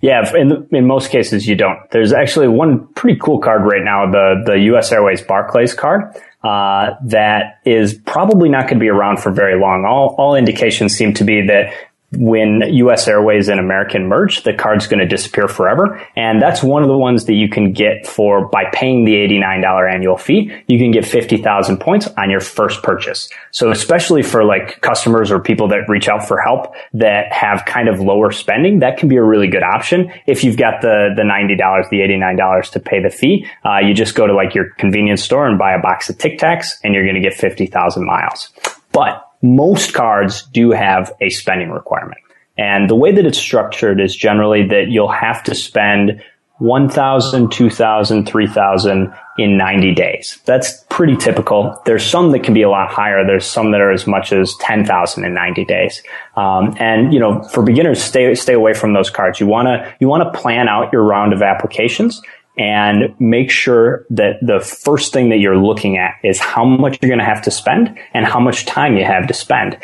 Yeah, 0.00 0.34
in, 0.36 0.68
in 0.70 0.86
most 0.86 1.10
cases 1.10 1.46
you 1.46 1.56
don't. 1.56 1.78
There's 1.90 2.12
actually 2.12 2.48
one 2.48 2.86
pretty 2.94 3.18
cool 3.18 3.40
card 3.40 3.62
right 3.62 3.82
now, 3.82 4.10
the 4.10 4.42
the 4.44 4.58
U.S. 4.72 4.92
Airways 4.92 5.22
Barclays 5.22 5.74
card, 5.74 6.14
uh, 6.42 6.94
that 7.06 7.60
is 7.64 7.94
probably 7.94 8.48
not 8.48 8.62
going 8.62 8.74
to 8.74 8.80
be 8.80 8.88
around 8.88 9.18
for 9.18 9.32
very 9.32 9.60
long. 9.60 9.84
All 9.84 10.14
all 10.18 10.34
indications 10.36 10.94
seem 10.94 11.14
to 11.14 11.24
be 11.24 11.46
that 11.46 11.74
when 12.12 12.62
US 12.62 13.06
Airways 13.06 13.48
and 13.48 13.60
American 13.60 14.06
merge, 14.06 14.42
the 14.42 14.54
card's 14.54 14.86
going 14.86 15.00
to 15.00 15.06
disappear 15.06 15.46
forever. 15.46 16.02
And 16.16 16.40
that's 16.40 16.62
one 16.62 16.82
of 16.82 16.88
the 16.88 16.96
ones 16.96 17.26
that 17.26 17.34
you 17.34 17.50
can 17.50 17.72
get 17.72 18.06
for 18.06 18.48
by 18.48 18.64
paying 18.72 19.04
the 19.04 19.12
$89 19.12 19.92
annual 19.92 20.16
fee. 20.16 20.50
You 20.68 20.78
can 20.78 20.90
get 20.90 21.04
50,000 21.04 21.78
points 21.78 22.08
on 22.16 22.30
your 22.30 22.40
first 22.40 22.82
purchase. 22.82 23.28
So 23.50 23.70
especially 23.70 24.22
for 24.22 24.42
like 24.42 24.80
customers 24.80 25.30
or 25.30 25.38
people 25.38 25.68
that 25.68 25.88
reach 25.88 26.08
out 26.08 26.26
for 26.26 26.40
help 26.40 26.74
that 26.94 27.30
have 27.30 27.66
kind 27.66 27.88
of 27.88 28.00
lower 28.00 28.32
spending, 28.32 28.78
that 28.78 28.96
can 28.96 29.08
be 29.08 29.16
a 29.16 29.22
really 29.22 29.48
good 29.48 29.62
option. 29.62 30.10
If 30.26 30.44
you've 30.44 30.56
got 30.56 30.80
the, 30.80 31.10
the 31.14 31.22
$90, 31.22 31.90
the 31.90 31.98
$89 31.98 32.70
to 32.70 32.80
pay 32.80 33.02
the 33.02 33.10
fee, 33.10 33.46
uh, 33.66 33.78
you 33.78 33.92
just 33.92 34.14
go 34.14 34.26
to 34.26 34.32
like 34.32 34.54
your 34.54 34.70
convenience 34.78 35.22
store 35.22 35.46
and 35.46 35.58
buy 35.58 35.74
a 35.74 35.80
box 35.80 36.08
of 36.08 36.16
Tic 36.16 36.38
Tacs 36.38 36.78
and 36.82 36.94
you're 36.94 37.04
going 37.04 37.16
to 37.16 37.20
get 37.20 37.34
50,000 37.34 38.04
miles. 38.04 38.50
But 38.92 39.27
most 39.42 39.94
cards 39.94 40.42
do 40.52 40.70
have 40.70 41.12
a 41.20 41.30
spending 41.30 41.70
requirement. 41.70 42.20
And 42.56 42.90
the 42.90 42.96
way 42.96 43.12
that 43.12 43.24
it's 43.24 43.38
structured 43.38 44.00
is 44.00 44.14
generally 44.14 44.66
that 44.68 44.88
you'll 44.88 45.12
have 45.12 45.44
to 45.44 45.54
spend 45.54 46.22
1,000, 46.58 47.52
2,000, 47.52 48.26
3,000 48.26 49.14
in 49.38 49.56
90 49.56 49.94
days. 49.94 50.40
That's 50.44 50.84
pretty 50.88 51.16
typical. 51.16 51.80
There's 51.86 52.04
some 52.04 52.32
that 52.32 52.42
can 52.42 52.52
be 52.52 52.62
a 52.62 52.68
lot 52.68 52.90
higher. 52.90 53.24
There's 53.24 53.46
some 53.46 53.70
that 53.70 53.80
are 53.80 53.92
as 53.92 54.08
much 54.08 54.32
as 54.32 54.56
10,000 54.56 55.24
in 55.24 55.34
90 55.34 55.64
days. 55.66 56.02
Um, 56.36 56.74
and, 56.80 57.14
you 57.14 57.20
know, 57.20 57.44
for 57.44 57.62
beginners, 57.62 58.02
stay, 58.02 58.34
stay 58.34 58.54
away 58.54 58.74
from 58.74 58.92
those 58.92 59.08
cards. 59.08 59.38
You 59.38 59.46
want 59.46 59.66
to, 59.66 59.94
you 60.00 60.08
want 60.08 60.32
to 60.32 60.36
plan 60.36 60.68
out 60.68 60.92
your 60.92 61.04
round 61.04 61.32
of 61.32 61.42
applications 61.42 62.20
and 62.58 63.14
make 63.20 63.50
sure 63.50 64.04
that 64.10 64.34
the 64.42 64.60
first 64.60 65.12
thing 65.12 65.28
that 65.28 65.38
you're 65.38 65.56
looking 65.56 65.96
at 65.96 66.16
is 66.24 66.40
how 66.40 66.64
much 66.64 66.98
you're 67.00 67.08
going 67.08 67.20
to 67.20 67.24
have 67.24 67.42
to 67.42 67.50
spend 67.52 67.96
and 68.12 68.26
how 68.26 68.40
much 68.40 68.66
time 68.66 68.96
you 68.96 69.04
have 69.04 69.28
to 69.28 69.34
spend. 69.34 69.78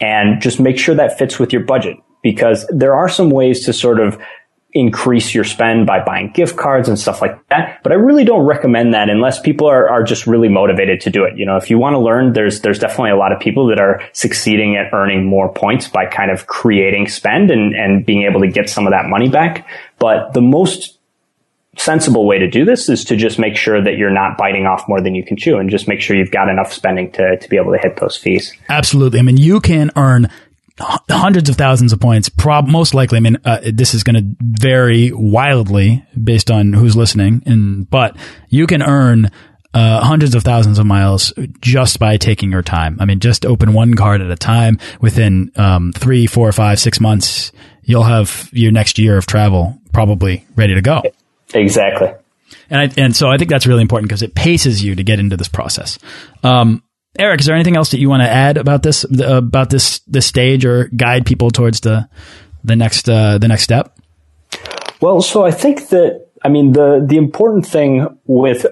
And 0.00 0.40
just 0.40 0.58
make 0.58 0.78
sure 0.78 0.94
that 0.94 1.18
fits 1.18 1.38
with 1.38 1.52
your 1.52 1.64
budget 1.64 1.98
because 2.22 2.66
there 2.70 2.94
are 2.94 3.08
some 3.08 3.30
ways 3.30 3.64
to 3.66 3.72
sort 3.72 4.00
of 4.00 4.18
increase 4.72 5.34
your 5.34 5.44
spend 5.44 5.86
by 5.86 6.02
buying 6.04 6.30
gift 6.30 6.56
cards 6.56 6.88
and 6.88 6.98
stuff 6.98 7.20
like 7.20 7.46
that. 7.48 7.80
But 7.82 7.92
I 7.92 7.96
really 7.96 8.24
don't 8.24 8.46
recommend 8.46 8.94
that 8.94 9.08
unless 9.08 9.40
people 9.40 9.66
are, 9.66 9.88
are 9.88 10.02
just 10.02 10.26
really 10.26 10.48
motivated 10.48 11.00
to 11.02 11.10
do 11.10 11.24
it. 11.24 11.36
You 11.36 11.46
know, 11.46 11.56
if 11.56 11.70
you 11.70 11.78
want 11.78 11.94
to 11.94 11.98
learn, 11.98 12.34
there's, 12.34 12.60
there's 12.60 12.78
definitely 12.78 13.10
a 13.10 13.16
lot 13.16 13.32
of 13.32 13.40
people 13.40 13.66
that 13.68 13.80
are 13.80 14.02
succeeding 14.12 14.76
at 14.76 14.92
earning 14.92 15.26
more 15.26 15.52
points 15.52 15.88
by 15.88 16.06
kind 16.06 16.30
of 16.30 16.46
creating 16.46 17.08
spend 17.08 17.50
and, 17.50 17.74
and 17.74 18.04
being 18.04 18.22
able 18.22 18.40
to 18.40 18.48
get 18.48 18.68
some 18.68 18.86
of 18.86 18.92
that 18.92 19.06
money 19.08 19.28
back. 19.28 19.66
But 19.98 20.34
the 20.34 20.42
most 20.42 20.97
sensible 21.78 22.26
way 22.26 22.38
to 22.38 22.48
do 22.48 22.64
this 22.64 22.88
is 22.88 23.04
to 23.04 23.16
just 23.16 23.38
make 23.38 23.56
sure 23.56 23.82
that 23.82 23.96
you're 23.96 24.10
not 24.10 24.36
biting 24.36 24.66
off 24.66 24.88
more 24.88 25.00
than 25.00 25.14
you 25.14 25.24
can 25.24 25.36
chew 25.36 25.58
and 25.58 25.70
just 25.70 25.88
make 25.88 26.00
sure 26.00 26.16
you've 26.16 26.30
got 26.30 26.48
enough 26.48 26.72
spending 26.72 27.10
to, 27.12 27.36
to 27.36 27.48
be 27.48 27.56
able 27.56 27.72
to 27.72 27.78
hit 27.78 27.96
those 27.96 28.16
fees. 28.16 28.52
Absolutely. 28.68 29.18
I 29.18 29.22
mean, 29.22 29.36
you 29.36 29.60
can 29.60 29.90
earn 29.96 30.28
hundreds 31.10 31.48
of 31.48 31.56
thousands 31.56 31.92
of 31.92 32.00
points. 32.00 32.28
Prob 32.28 32.68
most 32.68 32.94
likely, 32.94 33.18
I 33.18 33.20
mean, 33.20 33.38
uh, 33.44 33.60
this 33.72 33.94
is 33.94 34.04
going 34.04 34.16
to 34.16 34.36
vary 34.40 35.12
wildly 35.12 36.04
based 36.22 36.50
on 36.50 36.72
who's 36.72 36.96
listening, 36.96 37.42
and 37.46 37.88
but 37.90 38.16
you 38.48 38.66
can 38.66 38.82
earn 38.82 39.30
uh, 39.74 40.02
hundreds 40.02 40.34
of 40.34 40.42
thousands 40.42 40.78
of 40.78 40.86
miles 40.86 41.32
just 41.60 41.98
by 41.98 42.16
taking 42.16 42.50
your 42.50 42.62
time. 42.62 42.96
I 43.00 43.04
mean, 43.04 43.20
just 43.20 43.44
open 43.44 43.72
one 43.72 43.94
card 43.94 44.20
at 44.20 44.30
a 44.30 44.36
time. 44.36 44.78
Within 45.00 45.52
um, 45.56 45.92
three, 45.92 46.26
four, 46.26 46.50
five, 46.52 46.78
six 46.78 47.00
months, 47.00 47.52
you'll 47.82 48.04
have 48.04 48.48
your 48.52 48.72
next 48.72 48.98
year 48.98 49.16
of 49.18 49.26
travel 49.26 49.78
probably 49.92 50.46
ready 50.56 50.74
to 50.74 50.82
go. 50.82 51.02
Exactly. 51.54 52.12
And 52.70 52.80
I, 52.80 53.00
and 53.00 53.16
so 53.16 53.28
I 53.28 53.36
think 53.36 53.50
that's 53.50 53.66
really 53.66 53.82
important 53.82 54.08
because 54.08 54.22
it 54.22 54.34
paces 54.34 54.82
you 54.82 54.94
to 54.94 55.02
get 55.02 55.18
into 55.18 55.36
this 55.36 55.48
process. 55.48 55.98
Um, 56.42 56.82
Eric, 57.18 57.40
is 57.40 57.46
there 57.46 57.54
anything 57.54 57.76
else 57.76 57.90
that 57.90 57.98
you 57.98 58.08
want 58.08 58.22
to 58.22 58.28
add 58.28 58.56
about 58.56 58.82
this 58.82 59.04
about 59.20 59.70
this 59.70 60.00
this 60.00 60.26
stage 60.26 60.64
or 60.64 60.88
guide 60.88 61.26
people 61.26 61.50
towards 61.50 61.80
the 61.80 62.08
the 62.64 62.76
next 62.76 63.08
uh, 63.08 63.38
the 63.38 63.48
next 63.48 63.62
step? 63.62 63.98
Well, 65.00 65.20
so 65.22 65.44
I 65.44 65.50
think 65.50 65.88
that 65.88 66.26
I 66.44 66.48
mean 66.48 66.72
the 66.72 67.04
the 67.04 67.16
important 67.16 67.66
thing 67.66 68.06
with 68.26 68.66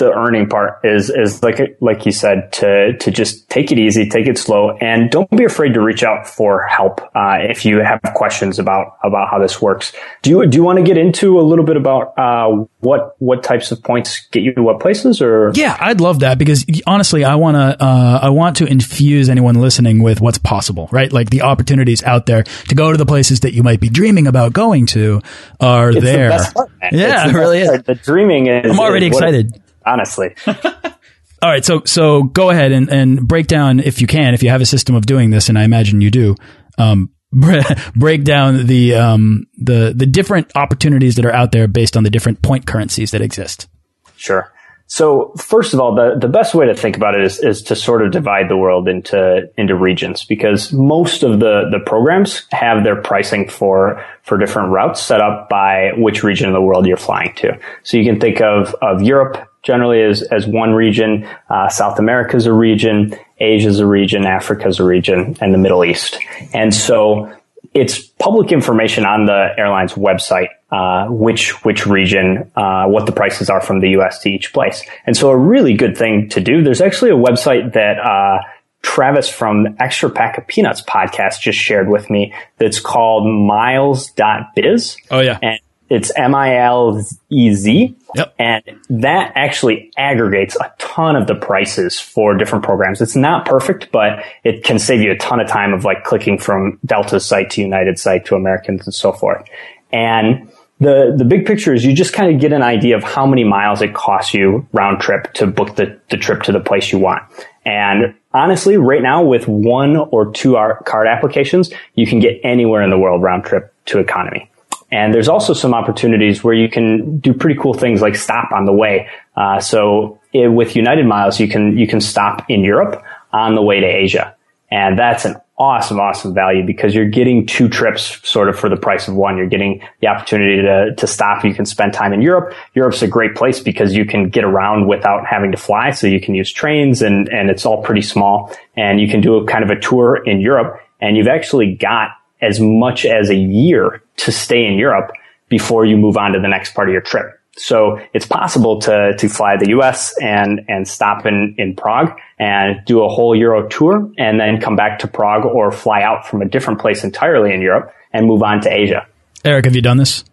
the 0.00 0.12
earning 0.12 0.48
part 0.48 0.80
is 0.82 1.10
is 1.10 1.42
like 1.42 1.76
like 1.80 2.06
you 2.06 2.12
said 2.12 2.52
to 2.54 2.96
to 2.98 3.10
just 3.10 3.48
take 3.50 3.70
it 3.70 3.78
easy, 3.78 4.08
take 4.08 4.26
it 4.26 4.38
slow, 4.38 4.70
and 4.80 5.10
don't 5.10 5.30
be 5.30 5.44
afraid 5.44 5.74
to 5.74 5.80
reach 5.80 6.02
out 6.02 6.26
for 6.26 6.62
help 6.62 7.00
uh, 7.14 7.38
if 7.40 7.64
you 7.64 7.80
have 7.80 8.00
questions 8.14 8.58
about 8.58 8.96
about 9.04 9.28
how 9.30 9.38
this 9.38 9.60
works. 9.60 9.92
Do 10.22 10.30
you 10.30 10.46
do 10.46 10.56
you 10.56 10.64
want 10.64 10.78
to 10.78 10.82
get 10.82 10.96
into 10.96 11.38
a 11.38 11.42
little 11.42 11.64
bit 11.64 11.76
about 11.76 12.18
uh, 12.18 12.64
what 12.80 13.14
what 13.18 13.42
types 13.42 13.72
of 13.72 13.82
points 13.82 14.26
get 14.32 14.42
you 14.42 14.54
to 14.54 14.62
what 14.62 14.80
places? 14.80 15.20
Or 15.20 15.52
yeah, 15.54 15.76
I'd 15.78 16.00
love 16.00 16.20
that 16.20 16.38
because 16.38 16.64
honestly, 16.86 17.22
I 17.22 17.34
want 17.34 17.56
to 17.56 17.84
uh, 17.84 18.20
I 18.22 18.30
want 18.30 18.56
to 18.56 18.66
infuse 18.66 19.28
anyone 19.28 19.56
listening 19.56 20.02
with 20.02 20.20
what's 20.20 20.38
possible, 20.38 20.88
right? 20.90 21.12
Like 21.12 21.28
the 21.28 21.42
opportunities 21.42 22.02
out 22.04 22.24
there 22.24 22.42
to 22.44 22.74
go 22.74 22.90
to 22.90 22.96
the 22.96 23.06
places 23.06 23.40
that 23.40 23.52
you 23.52 23.62
might 23.62 23.80
be 23.80 23.90
dreaming 23.90 24.26
about 24.26 24.54
going 24.54 24.86
to 24.86 25.20
are 25.60 25.90
it's 25.90 26.00
there. 26.00 26.30
The 26.30 26.52
part, 26.54 26.70
yeah, 26.90 27.28
it 27.28 27.34
really 27.34 27.60
is. 27.60 27.82
The 27.82 27.96
dreaming 27.96 28.46
is. 28.46 28.70
I'm 28.70 28.80
already 28.80 29.08
is 29.08 29.12
excited 29.12 29.60
honestly. 29.84 30.34
All 30.46 31.48
right, 31.48 31.64
so 31.64 31.82
so 31.86 32.24
go 32.24 32.50
ahead 32.50 32.72
and, 32.72 32.90
and 32.90 33.26
break 33.26 33.46
down 33.46 33.80
if 33.80 34.00
you 34.00 34.06
can, 34.06 34.34
if 34.34 34.42
you 34.42 34.50
have 34.50 34.60
a 34.60 34.66
system 34.66 34.94
of 34.94 35.06
doing 35.06 35.30
this, 35.30 35.48
and 35.48 35.58
I 35.58 35.64
imagine 35.64 36.00
you 36.00 36.10
do. 36.10 36.36
Um, 36.76 37.10
break 37.96 38.24
down 38.24 38.66
the 38.66 38.94
um, 38.94 39.46
the 39.56 39.92
the 39.96 40.06
different 40.06 40.50
opportunities 40.54 41.16
that 41.16 41.24
are 41.24 41.32
out 41.32 41.52
there 41.52 41.68
based 41.68 41.96
on 41.96 42.02
the 42.02 42.10
different 42.10 42.42
point 42.42 42.66
currencies 42.66 43.12
that 43.12 43.22
exist. 43.22 43.68
Sure. 44.16 44.52
So 44.90 45.32
first 45.38 45.72
of 45.72 45.78
all, 45.78 45.94
the, 45.94 46.16
the 46.20 46.26
best 46.26 46.52
way 46.52 46.66
to 46.66 46.74
think 46.74 46.96
about 46.96 47.14
it 47.14 47.22
is, 47.22 47.38
is 47.38 47.62
to 47.62 47.76
sort 47.76 48.04
of 48.04 48.10
divide 48.10 48.48
the 48.48 48.56
world 48.56 48.88
into, 48.88 49.48
into 49.56 49.76
regions 49.76 50.24
because 50.24 50.72
most 50.72 51.22
of 51.22 51.38
the, 51.38 51.68
the 51.70 51.78
programs 51.86 52.44
have 52.50 52.82
their 52.82 53.00
pricing 53.00 53.48
for, 53.48 54.04
for 54.24 54.36
different 54.36 54.70
routes 54.70 55.00
set 55.00 55.20
up 55.20 55.48
by 55.48 55.92
which 55.96 56.24
region 56.24 56.48
of 56.48 56.54
the 56.54 56.60
world 56.60 56.88
you're 56.88 56.96
flying 56.96 57.32
to. 57.36 57.56
So 57.84 57.98
you 57.98 58.04
can 58.04 58.18
think 58.18 58.40
of, 58.40 58.74
of 58.82 59.00
Europe 59.00 59.49
generally 59.62 60.02
as, 60.02 60.22
as 60.22 60.46
one 60.46 60.72
region, 60.72 61.28
uh, 61.48 61.68
South 61.68 61.98
America 61.98 62.36
is 62.36 62.46
a 62.46 62.52
region, 62.52 63.16
Asia 63.38 63.68
is 63.68 63.78
a 63.78 63.86
region, 63.86 64.24
Africa 64.24 64.68
is 64.68 64.80
a 64.80 64.84
region, 64.84 65.36
and 65.40 65.52
the 65.52 65.58
Middle 65.58 65.84
East. 65.84 66.18
And 66.52 66.74
so 66.74 67.34
it's 67.74 68.00
public 68.00 68.52
information 68.52 69.04
on 69.04 69.26
the 69.26 69.54
airline's 69.56 69.94
website 69.94 70.48
uh, 70.72 71.06
which 71.08 71.64
which 71.64 71.84
region, 71.84 72.48
uh, 72.54 72.86
what 72.86 73.04
the 73.06 73.10
prices 73.10 73.50
are 73.50 73.60
from 73.60 73.80
the 73.80 73.90
U.S. 73.90 74.20
to 74.20 74.30
each 74.30 74.52
place. 74.52 74.84
And 75.04 75.16
so, 75.16 75.30
a 75.30 75.36
really 75.36 75.74
good 75.74 75.96
thing 75.96 76.28
to 76.28 76.40
do. 76.40 76.62
There's 76.62 76.80
actually 76.80 77.10
a 77.10 77.16
website 77.16 77.72
that 77.72 77.98
uh, 77.98 78.38
Travis 78.82 79.28
from 79.28 79.76
Extra 79.80 80.10
Pack 80.10 80.38
of 80.38 80.46
Peanuts 80.46 80.80
podcast 80.82 81.40
just 81.40 81.58
shared 81.58 81.88
with 81.88 82.08
me. 82.08 82.32
That's 82.58 82.78
called 82.78 83.24
Milez.biz. 83.24 84.96
Oh 85.10 85.18
yeah, 85.18 85.38
and 85.42 85.58
it's 85.90 86.12
M 86.16 86.34
I 86.34 86.56
L 86.56 87.04
E 87.28 87.52
Z. 87.52 87.96
Yep. 88.14 88.34
And 88.38 88.62
that 88.88 89.32
actually 89.34 89.92
aggregates 89.96 90.56
a 90.56 90.72
ton 90.78 91.16
of 91.16 91.26
the 91.26 91.34
prices 91.34 92.00
for 92.00 92.34
different 92.34 92.64
programs. 92.64 93.00
It's 93.00 93.16
not 93.16 93.44
perfect, 93.44 93.90
but 93.92 94.24
it 94.44 94.64
can 94.64 94.78
save 94.78 95.00
you 95.00 95.10
a 95.10 95.16
ton 95.16 95.40
of 95.40 95.48
time 95.48 95.72
of 95.72 95.84
like 95.84 96.04
clicking 96.04 96.38
from 96.38 96.78
Delta's 96.86 97.26
site 97.26 97.50
to 97.50 97.60
United 97.60 97.98
site 97.98 98.24
to 98.26 98.36
Americans 98.36 98.86
and 98.86 98.94
so 98.94 99.12
forth. 99.12 99.44
And 99.92 100.50
the 100.78 101.14
the 101.16 101.24
big 101.24 101.44
picture 101.44 101.74
is 101.74 101.84
you 101.84 101.92
just 101.92 102.12
kind 102.12 102.34
of 102.34 102.40
get 102.40 102.52
an 102.52 102.62
idea 102.62 102.96
of 102.96 103.02
how 103.02 103.26
many 103.26 103.44
miles 103.44 103.82
it 103.82 103.92
costs 103.92 104.32
you 104.32 104.66
round 104.72 105.00
trip 105.00 105.32
to 105.34 105.46
book 105.46 105.76
the, 105.76 106.00
the 106.10 106.16
trip 106.16 106.42
to 106.44 106.52
the 106.52 106.60
place 106.60 106.90
you 106.92 106.98
want. 106.98 107.22
And 107.64 108.14
honestly, 108.32 108.76
right 108.76 109.02
now 109.02 109.22
with 109.22 109.46
one 109.46 109.96
or 109.96 110.32
two 110.32 110.56
card 110.86 111.06
applications, 111.06 111.70
you 111.94 112.06
can 112.06 112.20
get 112.20 112.40
anywhere 112.42 112.82
in 112.82 112.90
the 112.90 112.98
world 112.98 113.22
round 113.22 113.44
trip 113.44 113.74
to 113.86 113.98
economy. 113.98 114.49
And 114.92 115.14
there's 115.14 115.28
also 115.28 115.54
some 115.54 115.72
opportunities 115.72 116.42
where 116.42 116.54
you 116.54 116.68
can 116.68 117.18
do 117.18 117.32
pretty 117.32 117.58
cool 117.60 117.74
things 117.74 118.02
like 118.02 118.16
stop 118.16 118.50
on 118.52 118.64
the 118.64 118.72
way. 118.72 119.08
Uh, 119.36 119.60
so 119.60 120.18
it, 120.32 120.48
with 120.48 120.74
United 120.74 121.06
Miles, 121.06 121.38
you 121.38 121.48
can 121.48 121.78
you 121.78 121.86
can 121.86 122.00
stop 122.00 122.44
in 122.48 122.64
Europe 122.64 123.02
on 123.32 123.54
the 123.54 123.62
way 123.62 123.80
to 123.80 123.86
Asia, 123.86 124.34
and 124.70 124.98
that's 124.98 125.24
an 125.24 125.36
awesome, 125.60 126.00
awesome 126.00 126.32
value 126.32 126.64
because 126.64 126.94
you're 126.94 127.08
getting 127.08 127.44
two 127.46 127.68
trips 127.68 128.26
sort 128.26 128.48
of 128.48 128.58
for 128.58 128.70
the 128.70 128.76
price 128.76 129.06
of 129.06 129.14
one. 129.14 129.36
You're 129.36 129.46
getting 129.46 129.82
the 130.00 130.06
opportunity 130.06 130.62
to, 130.62 130.94
to 130.96 131.06
stop. 131.06 131.44
You 131.44 131.54
can 131.54 131.66
spend 131.66 131.92
time 131.92 132.14
in 132.14 132.22
Europe. 132.22 132.54
Europe's 132.74 133.02
a 133.02 133.06
great 133.06 133.34
place 133.34 133.60
because 133.60 133.94
you 133.94 134.06
can 134.06 134.30
get 134.30 134.42
around 134.42 134.88
without 134.88 135.26
having 135.26 135.52
to 135.52 135.58
fly. 135.58 135.90
So 135.90 136.06
you 136.06 136.18
can 136.18 136.34
use 136.34 136.50
trains 136.50 137.02
and, 137.02 137.28
and 137.28 137.50
it's 137.50 137.66
all 137.66 137.82
pretty 137.82 138.00
small 138.00 138.50
and 138.74 139.02
you 139.02 139.08
can 139.08 139.20
do 139.20 139.34
a 139.36 139.46
kind 139.46 139.62
of 139.62 139.68
a 139.68 139.78
tour 139.78 140.24
in 140.24 140.40
Europe 140.40 140.80
and 140.98 141.14
you've 141.14 141.28
actually 141.28 141.74
got 141.74 142.12
as 142.40 142.60
much 142.60 143.04
as 143.04 143.30
a 143.30 143.36
year 143.36 144.02
to 144.16 144.32
stay 144.32 144.64
in 144.66 144.74
Europe 144.74 145.12
before 145.48 145.84
you 145.84 145.96
move 145.96 146.16
on 146.16 146.32
to 146.32 146.40
the 146.40 146.48
next 146.48 146.74
part 146.74 146.88
of 146.88 146.92
your 146.92 147.02
trip. 147.02 147.40
So 147.56 147.98
it's 148.14 148.26
possible 148.26 148.80
to, 148.82 149.14
to 149.18 149.28
fly 149.28 149.56
the 149.56 149.70
US 149.70 150.16
and, 150.22 150.64
and 150.68 150.86
stop 150.86 151.26
in, 151.26 151.54
in 151.58 151.74
Prague 151.76 152.16
and 152.38 152.80
do 152.86 153.02
a 153.02 153.08
whole 153.08 153.36
Euro 153.36 153.68
tour 153.68 154.10
and 154.16 154.40
then 154.40 154.60
come 154.60 154.76
back 154.76 155.00
to 155.00 155.08
Prague 155.08 155.44
or 155.44 155.70
fly 155.72 156.02
out 156.02 156.26
from 156.26 156.42
a 156.42 156.46
different 156.46 156.80
place 156.80 157.04
entirely 157.04 157.52
in 157.52 157.60
Europe 157.60 157.92
and 158.12 158.26
move 158.26 158.42
on 158.42 158.60
to 158.62 158.72
Asia. 158.72 159.06
Eric, 159.44 159.64
have 159.64 159.74
you 159.74 159.82
done 159.82 159.96
this? 159.96 160.24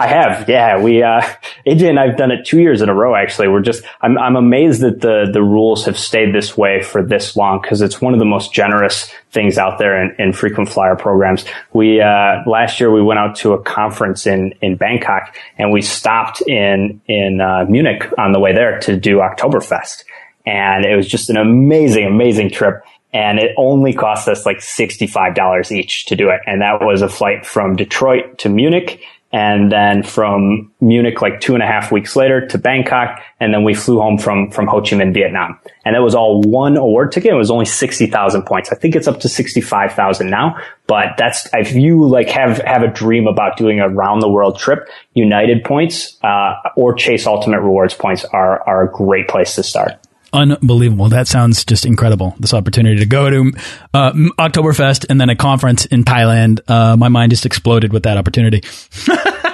I 0.00 0.06
have, 0.06 0.48
yeah. 0.48 0.80
We, 0.80 1.02
uh, 1.02 1.20
AJ 1.66 1.88
and 1.88 1.98
I've 1.98 2.16
done 2.16 2.30
it 2.30 2.44
two 2.44 2.60
years 2.60 2.82
in 2.82 2.88
a 2.88 2.94
row. 2.94 3.14
Actually, 3.14 3.48
we're 3.48 3.62
just, 3.62 3.84
I'm, 4.00 4.16
I'm 4.16 4.36
amazed 4.36 4.80
that 4.82 5.00
the 5.00 5.28
the 5.32 5.42
rules 5.42 5.84
have 5.86 5.98
stayed 5.98 6.34
this 6.34 6.56
way 6.56 6.82
for 6.82 7.02
this 7.02 7.36
long 7.36 7.60
because 7.60 7.82
it's 7.82 8.00
one 8.00 8.12
of 8.12 8.18
the 8.18 8.24
most 8.24 8.52
generous 8.52 9.12
things 9.30 9.58
out 9.58 9.78
there 9.78 10.02
in, 10.02 10.14
in 10.18 10.32
frequent 10.32 10.68
flyer 10.68 10.96
programs. 10.96 11.44
We 11.72 12.00
uh, 12.00 12.42
last 12.46 12.80
year 12.80 12.92
we 12.92 13.02
went 13.02 13.18
out 13.18 13.36
to 13.36 13.52
a 13.52 13.62
conference 13.62 14.26
in 14.26 14.54
in 14.62 14.76
Bangkok 14.76 15.36
and 15.58 15.72
we 15.72 15.82
stopped 15.82 16.42
in 16.42 17.00
in 17.06 17.40
uh, 17.40 17.64
Munich 17.68 18.08
on 18.18 18.32
the 18.32 18.40
way 18.40 18.54
there 18.54 18.78
to 18.80 18.96
do 18.96 19.18
Oktoberfest, 19.18 20.04
and 20.46 20.84
it 20.84 20.96
was 20.96 21.08
just 21.08 21.30
an 21.30 21.36
amazing, 21.36 22.06
amazing 22.06 22.50
trip 22.50 22.84
and 23.10 23.38
it 23.38 23.54
only 23.56 23.94
cost 23.94 24.28
us 24.28 24.44
like 24.44 24.58
$65 24.58 25.72
each 25.72 26.04
to 26.06 26.14
do 26.14 26.28
it. 26.28 26.40
And 26.46 26.60
that 26.60 26.82
was 26.82 27.00
a 27.00 27.08
flight 27.08 27.46
from 27.46 27.74
Detroit 27.74 28.36
to 28.40 28.50
Munich 28.50 29.02
and 29.30 29.70
then 29.70 30.02
from 30.02 30.72
Munich 30.80 31.20
like 31.20 31.40
two 31.40 31.54
and 31.54 31.62
a 31.62 31.66
half 31.66 31.92
weeks 31.92 32.16
later 32.16 32.46
to 32.46 32.58
Bangkok, 32.58 33.20
and 33.40 33.52
then 33.52 33.62
we 33.62 33.74
flew 33.74 34.00
home 34.00 34.18
from 34.18 34.50
from 34.50 34.66
Ho 34.66 34.80
Chi 34.80 34.96
Minh, 34.96 35.12
Vietnam, 35.12 35.58
and 35.84 35.94
that 35.94 36.02
was 36.02 36.14
all 36.14 36.40
one 36.42 36.76
award 36.76 37.12
ticket. 37.12 37.32
It 37.32 37.36
was 37.36 37.50
only 37.50 37.66
sixty 37.66 38.06
thousand 38.06 38.44
points. 38.44 38.72
I 38.72 38.76
think 38.76 38.96
it's 38.96 39.06
up 39.06 39.20
to 39.20 39.28
sixty 39.28 39.60
five 39.60 39.92
thousand 39.92 40.30
now, 40.30 40.56
but 40.86 41.08
that's 41.18 41.48
if 41.52 41.72
you 41.72 42.08
like 42.08 42.28
have 42.30 42.58
have 42.58 42.82
a 42.82 42.88
dream 42.88 43.26
about 43.26 43.56
doing 43.56 43.80
a 43.80 43.88
round 43.88 44.22
the 44.22 44.30
world 44.30 44.58
trip, 44.58 44.88
United 45.12 45.64
points 45.64 46.16
uh, 46.22 46.54
or 46.76 46.94
Chase 46.94 47.26
Ultimate 47.26 47.60
Rewards 47.60 47.94
points 47.94 48.24
are 48.24 48.66
are 48.66 48.84
a 48.84 48.90
great 48.90 49.28
place 49.28 49.54
to 49.56 49.62
start. 49.62 49.92
Unbelievable. 50.32 51.08
That 51.08 51.26
sounds 51.26 51.64
just 51.64 51.86
incredible. 51.86 52.34
This 52.38 52.52
opportunity 52.52 52.98
to 52.98 53.06
go 53.06 53.30
to 53.30 53.52
uh, 53.94 54.12
Oktoberfest 54.12 55.06
and 55.08 55.20
then 55.20 55.30
a 55.30 55.36
conference 55.36 55.86
in 55.86 56.04
Thailand. 56.04 56.60
Uh, 56.68 56.96
my 56.96 57.08
mind 57.08 57.30
just 57.30 57.46
exploded 57.46 57.92
with 57.92 58.02
that 58.02 58.16
opportunity. 58.16 58.62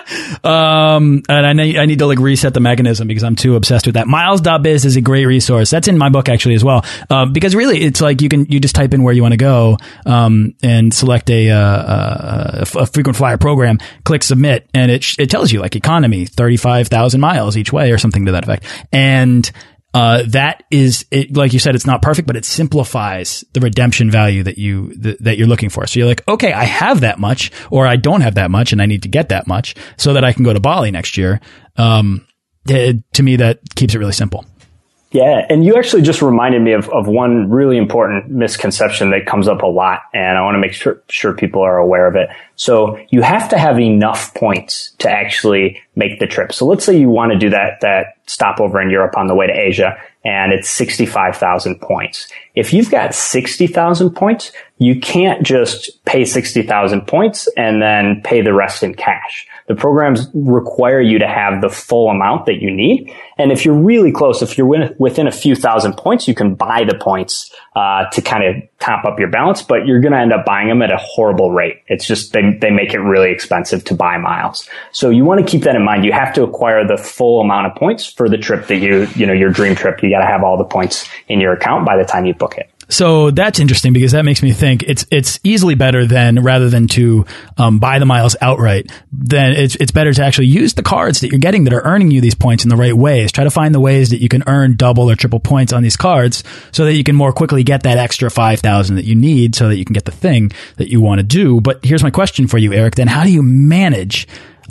Um, 0.45 1.23
and 1.29 1.47
I 1.47 1.53
need, 1.55 1.79
I 1.79 1.87
need 1.87 1.99
to 2.01 2.07
like 2.07 2.19
reset 2.19 2.53
the 2.53 2.61
mechanism 2.61 3.09
because 3.09 3.25
I'm 3.25 3.37
too 3.37 3.57
obsessed 3.57 3.87
with 3.87 3.95
that. 3.95 4.07
Milez.biz 4.07 4.85
is 4.85 4.97
a 4.97 5.01
great 5.01 5.25
resource. 5.25 5.71
That's 5.71 5.89
in 5.89 5.97
my 5.97 6.11
book 6.11 6.29
actually 6.29 6.55
as 6.55 6.65
well. 6.65 6.85
Um, 7.09 7.33
because 7.33 7.55
really 7.55 7.81
it's 7.83 8.01
like 8.01 8.21
you 8.21 8.29
can, 8.29 8.45
you 8.47 8.61
just 8.61 8.75
type 8.75 8.93
in 8.93 9.03
where 9.03 9.15
you 9.15 9.23
want 9.23 9.33
to 9.33 9.39
go, 9.39 9.79
um, 10.05 10.55
and 10.63 10.93
select 10.93 11.31
a, 11.31 11.51
uh, 11.51 11.59
uh, 11.59 12.65
a 12.77 12.87
frequent 12.87 13.17
flyer 13.17 13.39
program, 13.39 13.79
click 14.05 14.23
submit, 14.23 14.69
and 14.75 14.91
it, 14.91 15.07
it 15.19 15.31
tells 15.31 15.51
you 15.51 15.61
like 15.61 15.77
economy, 15.77 16.27
35,000 16.27 17.21
miles 17.21 17.57
each 17.57 17.73
way 17.73 17.91
or 17.91 17.99
something 17.99 18.27
to 18.27 18.33
that 18.33 18.45
effect. 18.45 18.65
And, 18.93 19.51
uh, 19.95 20.25
that 20.27 20.65
is 20.73 21.07
it, 21.13 21.37
like 21.37 21.53
you 21.53 21.61
said, 21.61 21.77
it's 21.77 21.87
not 21.87 22.03
perfect, 22.03 22.27
but 22.27 22.37
it 22.37 22.45
simplifies 22.45 23.45
the 23.53 23.61
redemption 23.61 24.11
value 24.11 24.43
that 24.43 24.59
you 24.59 24.93
th 25.01 25.17
that 25.21 25.39
you're 25.39 25.47
looking 25.47 25.71
for. 25.71 25.87
So 25.87 26.01
you're 26.01 26.09
like, 26.09 26.27
okay, 26.27 26.53
I 26.53 26.65
have 26.65 27.01
that 27.03 27.21
much, 27.21 27.53
or 27.71 27.87
I 27.87 27.95
don't 27.95 28.21
have 28.21 28.35
that 28.35 28.51
much, 28.51 28.73
and 28.73 28.83
I 28.83 28.87
need 28.87 29.05
to 29.05 29.09
get 29.09 29.29
that 29.29 29.47
much 29.47 29.77
so 29.97 30.13
that 30.15 30.25
I 30.25 30.33
can 30.33 30.43
go 30.43 30.53
to 30.53 30.61
Bali 30.61 30.91
next 30.91 31.17
year. 31.17 31.41
Um, 31.77 32.27
it, 32.67 33.05
to 33.15 33.23
me, 33.23 33.37
that 33.37 33.61
keeps 33.77 33.95
it 33.95 33.99
really 33.99 34.13
simple. 34.13 34.45
Yeah, 35.15 35.47
and 35.49 35.65
you 35.65 35.77
actually 35.77 36.03
just 36.03 36.23
reminded 36.23 36.61
me 36.61 36.73
of, 36.73 36.89
of 36.89 37.07
one 37.07 37.49
really 37.49 37.77
important 37.77 38.29
misconception 38.29 39.11
that 39.11 39.27
comes 39.27 39.47
up 39.47 39.63
a 39.63 39.67
lot, 39.67 40.01
and 40.13 40.37
I 40.37 40.43
want 40.43 40.57
to 40.57 40.59
make 40.59 40.73
sure, 40.73 41.01
sure 41.09 41.33
people 41.33 41.63
are 41.63 41.79
aware 41.79 42.09
of 42.09 42.17
it. 42.17 42.31
So 42.57 42.99
you 43.11 43.23
have 43.23 43.49
to 43.51 43.59
have 43.59 43.79
enough 43.79 44.35
points 44.35 44.91
to 44.99 45.09
actually 45.09 45.81
make 45.95 46.19
the 46.19 46.27
trip. 46.27 46.53
So 46.53 46.67
let's 46.67 46.85
say 46.85 46.99
you 46.99 47.11
want 47.11 47.31
to 47.31 47.39
do 47.39 47.49
that, 47.51 47.81
that 47.83 48.17
stopover 48.27 48.81
in 48.81 48.91
Europe 48.91 49.17
on 49.17 49.29
the 49.29 49.37
way 49.37 49.47
to 49.47 49.53
Asia, 49.53 49.97
and 50.25 50.53
it's 50.53 50.69
65,000 50.71 51.81
points. 51.81 52.27
If 52.57 52.73
you've 52.73 52.91
got 52.91 53.15
60,000 53.15 54.17
points, 54.17 54.51
you 54.79 54.99
can't 54.99 55.45
just 55.47 56.05
pay 56.07 56.25
60,000 56.25 57.07
points 57.07 57.49
and 57.57 57.81
then 57.81 58.21
pay 58.25 58.43
the 58.43 58.53
rest 58.53 58.83
in 58.83 58.97
cash. 58.97 59.47
The 59.67 59.75
programs 59.75 60.29
require 60.35 61.01
you 61.01 61.19
to 61.19 61.27
have 61.27 61.63
the 61.63 61.71
full 61.71 62.11
amount 62.11 62.47
that 62.47 62.61
you 62.61 62.71
need. 62.71 63.15
And 63.39 63.51
if 63.51 63.65
you're 63.65 63.75
really 63.75 64.13
close, 64.13 64.43
if 64.43 64.59
you're 64.59 64.67
within 64.99 65.27
a 65.27 65.33
few 65.33 65.57
thousand 65.57 65.95
points, 65.95 66.29
you 66.29 66.35
can 66.35 66.55
buy 66.55 66.85
the 66.85 66.97
points 66.97 67.51
uh, 67.75 68.05
to 68.11 68.21
kind 68.21 68.45
of 68.45 68.63
top 68.79 69.05
up 69.07 69.19
your 69.19 69.31
balance, 69.31 69.63
but 69.63 69.87
you're 69.87 70.01
going 70.01 70.13
to 70.13 70.19
end 70.19 70.33
up 70.33 70.45
buying 70.45 70.69
them 70.69 70.83
at 70.83 70.93
a 70.93 70.99
horrible 70.99 71.53
rate. 71.53 71.83
It's 71.87 72.07
just 72.07 72.33
they, 72.33 72.53
they 72.61 72.71
make 72.71 72.93
it 72.93 72.99
really 72.99 73.31
expensive 73.31 73.85
to 73.85 73.95
buy 73.95 74.19
miles. 74.19 74.69
So 74.93 75.09
you 75.09 75.25
want 75.25 75.41
to 75.41 75.47
keep 75.51 75.63
that 75.63 75.75
in 75.75 75.85
mind. 75.85 76.05
You 76.05 76.13
have 76.13 76.35
to 76.35 76.43
acquire 76.43 76.87
the 76.87 76.99
full 76.99 77.41
amount 77.41 77.67
of 77.67 77.75
points 77.75 78.07
for 78.07 78.29
the 78.29 78.39
trip 78.39 78.67
that 78.67 78.77
you, 78.77 79.07
you 79.15 79.25
know, 79.27 79.33
your 79.33 79.51
dream 79.51 79.75
trip. 79.75 80.03
You 80.03 80.11
got 80.11 80.21
to 80.21 80.27
have 80.27 80.45
all 80.45 80.59
the 80.59 80.65
points 80.65 81.09
in 81.29 81.41
your 81.41 81.55
account 81.55 81.87
by 81.87 81.97
the 81.97 82.05
time 82.05 82.27
you 82.27 82.35
book 82.35 82.59
it. 82.59 82.71
So 82.89 83.31
that's 83.31 83.59
interesting 83.59 83.93
because 83.93 84.13
that 84.13 84.25
makes 84.25 84.43
me 84.43 84.53
think 84.53 84.83
it's 84.83 85.07
it's 85.11 85.41
easily 85.43 85.75
better 85.75 86.07
than 86.07 86.43
rather 86.43 86.69
than 86.69 86.89
to 86.89 87.25
um, 87.57 87.79
buy 87.79 87.99
the 87.99 88.07
miles 88.07 88.37
outright. 88.41 88.91
Then 89.13 89.53
it's 89.53 89.77
it's 89.77 89.93
better 89.93 90.13
to 90.13 90.25
actually 90.25 90.47
use 90.47 90.75
the 90.75 90.83
cards 90.83 91.21
that 91.21 91.29
you're 91.29 91.39
getting 91.39 91.65
that 91.65 91.73
are 91.73 91.83
earning 91.83 92.11
you 92.11 92.21
these 92.21 92.35
points 92.35 92.65
in 92.65 92.71
the 92.71 92.77
right 92.77 92.95
ways. 92.95 93.33
Try 93.33 93.45
to 93.45 93.51
find 93.51 93.75
the 93.75 93.81
ways 93.81 94.11
that 94.11 94.21
you 94.21 94.29
can 94.29 94.43
earn 94.47 94.77
double 94.77 95.11
or 95.11 95.17
triple 95.17 95.41
points 95.41 95.73
on 95.73 95.83
these 95.83 95.97
cards 95.97 96.45
so 96.73 96.85
that 96.85 96.95
you 96.95 97.05
can 97.05 97.17
more 97.17 97.33
quickly 97.33 97.63
get 97.63 97.83
that 97.85 97.99
extra 97.99 98.31
five 98.31 98.61
thousand 98.61 98.97
that 98.97 99.05
you 99.05 99.15
need 99.15 99.55
so 99.55 99.69
that 99.69 99.77
you 99.77 99.85
can 99.85 99.95
get 99.95 100.05
the 100.05 100.13
thing 100.13 100.51
that 100.77 100.91
you 100.91 101.01
want 101.01 101.19
to 101.19 101.25
do. 101.25 101.61
But 101.61 101.85
here's 101.85 102.03
my 102.03 102.11
question 102.11 102.47
for 102.47 102.59
you, 102.59 102.73
Eric. 102.73 102.95
Then 102.97 103.09
how 103.09 103.25
do 103.25 103.31
you 103.31 103.43
manage 103.43 104.27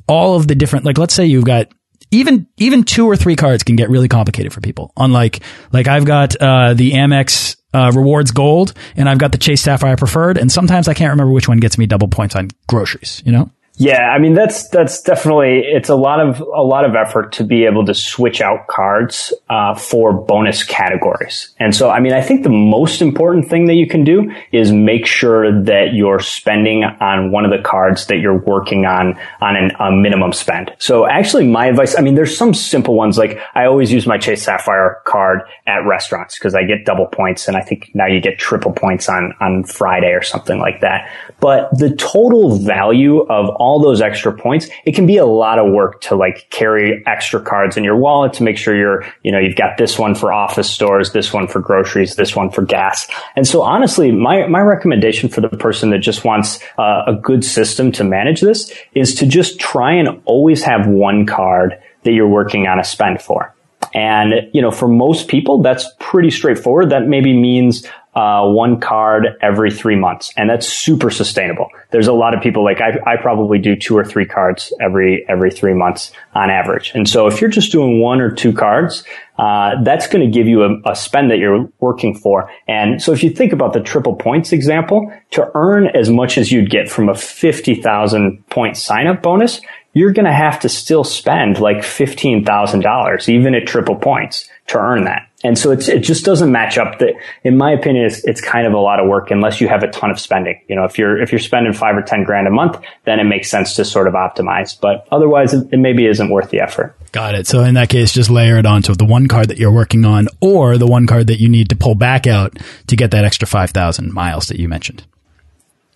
all 0.08 0.36
of 0.36 0.48
the 0.48 0.56
different 0.56 0.86
like 0.86 0.98
let's 0.98 1.14
say 1.14 1.26
you've 1.26 1.46
got 1.46 1.68
even 2.12 2.48
even 2.58 2.84
two 2.84 3.06
or 3.06 3.16
three 3.16 3.36
cards 3.36 3.64
can 3.64 3.76
get 3.76 3.90
really 3.90 4.08
complicated 4.08 4.54
for 4.54 4.62
people. 4.62 4.92
Unlike 4.98 5.42
like 5.72 5.88
I've 5.88 6.06
got 6.06 6.36
uh, 6.36 6.74
the 6.74 6.92
Amex 6.92 7.58
uh, 7.74 7.92
rewards 7.94 8.32
gold, 8.32 8.74
and 8.96 9.10
I've 9.10 9.18
got 9.18 9.32
the 9.32 9.38
Chase 9.38 9.62
Sapphire 9.62 9.98
preferred, 9.98 10.38
and 10.38 10.52
sometimes 10.52 10.88
I 10.88 10.94
can't 10.94 11.12
remember 11.12 11.32
which 11.32 11.48
one 11.48 11.60
gets 11.60 11.78
me 11.78 11.86
double 11.86 12.08
points 12.08 12.36
on 12.36 12.50
groceries. 12.68 13.22
You 13.26 13.32
know. 13.32 13.52
Yeah, 13.76 14.12
I 14.12 14.20
mean 14.20 14.36
that's 14.36 14.70
that's 14.70 15.02
definitely 15.02 15.64
it's 15.66 15.90
a 15.90 15.96
lot 15.96 16.20
of 16.20 16.40
a 16.42 16.62
lot 16.62 16.86
of 16.86 16.96
effort 16.96 17.32
to 17.34 17.44
be 17.44 17.66
able 17.66 17.84
to 17.88 17.96
switch 17.96 18.40
out 18.40 18.68
cards 18.68 19.34
uh, 19.50 19.74
for 19.74 20.14
bonus 20.14 20.64
categories. 20.64 21.50
And 21.60 21.76
so, 21.76 21.90
I 21.90 22.00
mean, 22.00 22.14
I 22.14 22.22
think 22.22 22.44
the 22.44 22.50
most 22.50 23.02
important 23.02 23.50
thing 23.50 23.66
that 23.66 23.74
you 23.74 23.88
can 23.88 24.04
do 24.04 24.32
is 24.52 24.72
make 24.72 25.08
sure 25.08 25.64
that 25.64 25.94
you're 25.94 26.20
spending 26.20 26.84
on 26.84 27.32
one 27.32 27.46
of 27.46 27.52
the 27.52 27.64
cards 27.64 28.06
that 28.08 28.18
you're 28.18 28.38
working 28.38 28.86
on 28.86 29.20
on 29.42 29.56
an, 29.56 29.72
a 29.80 29.92
minimum 29.92 30.34
spend. 30.34 30.72
So, 30.78 31.08
actually, 31.08 31.48
my 31.48 31.66
advice, 31.66 31.98
I 31.98 32.02
mean, 32.02 32.14
there's 32.14 32.38
some 32.38 32.54
simple 32.54 32.94
ones 32.94 33.18
like 33.18 33.40
I 33.56 33.66
always 33.66 33.92
use 33.92 34.06
my 34.06 34.20
Chase 34.20 34.44
Sapphire 34.44 35.02
card 35.06 35.42
at 35.66 35.80
restaurants 35.80 36.38
because 36.38 36.54
I 36.54 36.64
get 36.64 36.86
double 36.86 37.08
points, 37.08 37.48
and 37.48 37.58
I 37.58 37.62
think 37.62 37.90
now 37.96 38.06
you 38.06 38.22
get 38.22 38.38
triple 38.38 38.72
points 38.72 39.10
on 39.10 39.34
on 39.42 39.64
Friday 39.64 40.12
or 40.12 40.22
something 40.22 40.60
like 40.60 40.82
that. 40.82 41.10
But 41.40 41.76
the 41.76 41.96
total 41.96 42.60
value 42.60 43.22
of 43.22 43.50
all 43.64 43.80
those 43.80 44.02
extra 44.02 44.34
points, 44.34 44.68
it 44.86 44.94
can 44.94 45.06
be 45.06 45.16
a 45.16 45.26
lot 45.26 45.58
of 45.58 45.72
work 45.72 46.02
to 46.02 46.16
like 46.16 46.50
carry 46.50 47.02
extra 47.08 47.40
cards 47.40 47.78
in 47.78 47.84
your 47.86 47.96
wallet 47.96 48.34
to 48.34 48.44
make 48.44 48.58
sure 48.58 48.76
you're, 48.76 49.06
you 49.24 49.32
know, 49.32 49.40
you've 49.40 49.56
got 49.56 49.78
this 49.78 49.98
one 49.98 50.16
for 50.16 50.34
office 50.34 50.70
stores, 50.70 51.14
this 51.14 51.32
one 51.32 51.48
for 51.48 51.62
groceries, 51.62 52.18
this 52.18 52.36
one 52.36 52.50
for 52.50 52.62
gas. 52.62 53.08
And 53.38 53.48
so 53.48 53.62
honestly, 53.62 54.12
my, 54.12 54.48
my 54.48 54.60
recommendation 54.60 55.30
for 55.30 55.40
the 55.40 55.48
person 55.48 55.92
that 55.92 56.00
just 56.00 56.26
wants 56.26 56.60
uh, 56.78 57.04
a 57.08 57.14
good 57.14 57.46
system 57.46 57.94
to 57.94 58.04
manage 58.04 58.42
this 58.42 58.74
is 58.94 59.16
to 59.16 59.26
just 59.26 59.62
try 59.62 59.94
and 59.94 60.22
always 60.26 60.62
have 60.64 60.86
one 60.86 61.26
card 61.26 61.80
that 62.04 62.12
you're 62.12 62.28
working 62.28 62.68
on 62.68 62.80
a 62.80 62.84
spend 62.84 63.22
for. 63.22 63.56
And, 63.94 64.50
you 64.54 64.62
know, 64.62 64.72
for 64.72 64.88
most 64.88 65.28
people, 65.28 65.62
that's 65.62 65.88
pretty 66.00 66.32
straightforward. 66.32 66.90
That 66.90 67.08
maybe 67.08 67.34
means 67.34 67.88
uh, 68.16 68.48
one 68.48 68.80
card 68.80 69.28
every 69.42 69.72
three 69.72 69.96
months. 69.96 70.32
And 70.38 70.50
that's 70.50 70.68
super 70.68 71.10
sustainable. 71.10 71.70
There's 71.92 72.08
a 72.08 72.14
lot 72.14 72.34
of 72.36 72.42
people 72.42 72.64
like 72.64 72.80
I, 72.80 73.00
I 73.06 73.18
probably 73.18 73.58
do 73.58 73.76
two 73.76 73.98
or 73.98 74.06
three 74.06 74.26
cards 74.26 74.72
every, 74.80 75.26
every 75.28 75.50
three 75.50 75.74
months 75.74 76.12
on 76.36 76.50
average. 76.50 76.92
And 76.94 77.10
so 77.10 77.28
if 77.28 77.42
you're 77.42 77.50
just 77.50 77.72
doing 77.72 78.00
one 78.00 78.22
or 78.22 78.30
two 78.30 78.54
cards, 78.54 79.04
uh, 79.40 79.82
that's 79.84 80.06
going 80.06 80.24
to 80.24 80.32
give 80.32 80.48
you 80.48 80.64
a, 80.64 80.92
a, 80.92 80.96
spend 80.96 81.32
that 81.32 81.40
you're 81.40 81.68
working 81.80 82.14
for. 82.14 82.52
And 82.68 83.02
so 83.02 83.14
if 83.14 83.24
you 83.24 83.32
think 83.32 83.52
about 83.52 83.74
the 83.74 83.80
triple 83.80 84.16
points 84.16 84.52
example, 84.52 85.12
to 85.32 85.50
earn 85.56 85.88
as 85.88 86.12
much 86.12 86.38
as 86.38 86.52
you'd 86.52 86.70
get 86.70 86.88
from 86.88 87.10
a 87.10 87.16
50,000 87.16 88.48
point 88.50 88.78
sign 88.78 89.08
up 89.08 89.24
bonus, 89.24 89.60
you're 89.94 90.12
going 90.12 90.26
to 90.26 90.34
have 90.34 90.60
to 90.62 90.70
still 90.70 91.04
spend 91.04 91.60
like 91.60 91.78
$15,000, 91.78 93.30
even 93.30 93.56
at 93.56 93.68
triple 93.68 93.96
points 93.96 94.50
to 94.68 94.80
earn 94.80 95.06
that. 95.06 95.30
And 95.44 95.58
so 95.58 95.72
it 95.72 96.00
just 96.00 96.24
doesn't 96.24 96.52
match 96.52 96.78
up 96.78 97.00
that, 97.00 97.16
in 97.44 97.58
my 97.58 97.74
opinion, 97.74 98.06
it's, 98.06 98.24
it's 98.24 98.40
kind 98.40 98.66
of 98.66 98.72
a 98.72 98.78
lot 98.78 99.02
of 99.02 99.10
work 99.10 99.30
unless 99.30 99.60
you 99.60 99.68
have 99.68 99.84
a 99.84 99.90
ton 99.90 100.10
of 100.10 100.18
spending. 100.18 100.62
You 100.70 100.78
know, 100.78 100.86
if 100.86 100.98
you're, 100.98 101.22
if 101.22 101.34
you're 101.34 101.40
spending 101.40 101.74
five 101.74 101.98
or 101.98 102.02
10 102.02 102.24
grand 102.24 102.48
a 102.48 102.50
month, 102.50 102.82
then 103.04 103.20
it 103.20 103.26
makes 103.26 103.52
sense 103.52 103.76
to 103.76 103.84
sort 103.84 104.08
of 104.08 104.14
optimize, 104.14 104.80
but 104.80 105.06
otherwise 105.12 105.54
it, 105.54 105.68
it 105.74 105.78
maybe 105.78 106.08
isn't 106.08 106.30
worth 106.30 106.50
the 106.50 106.62
effort. 106.62 106.96
Got 107.12 107.36
it. 107.36 107.46
So 107.46 107.62
in 107.62 107.74
that 107.76 107.90
case, 107.90 108.14
just 108.14 108.30
layer 108.30 108.58
it 108.58 108.66
onto 108.66 108.96
the 108.96 109.06
one 109.06 109.28
card 109.28 109.50
that 109.50 109.58
you're 109.58 109.72
working 109.72 110.06
on 110.06 110.30
or 110.40 110.78
the 110.78 110.88
one 110.88 111.08
card 111.08 111.28
that 111.28 111.42
you 111.42 111.50
need 111.50 111.70
to 111.70 111.76
pull 111.76 111.94
back 111.94 112.26
out 112.26 112.58
to 112.88 112.96
get 112.96 113.12
that 113.12 113.26
extra 113.26 113.46
5,000 113.46 114.14
miles 114.14 114.48
that 114.48 114.60
you 114.60 114.70
mentioned. 114.70 115.04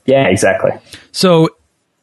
Yeah, 0.06 0.28
exactly. 0.28 0.72
So 1.14 1.50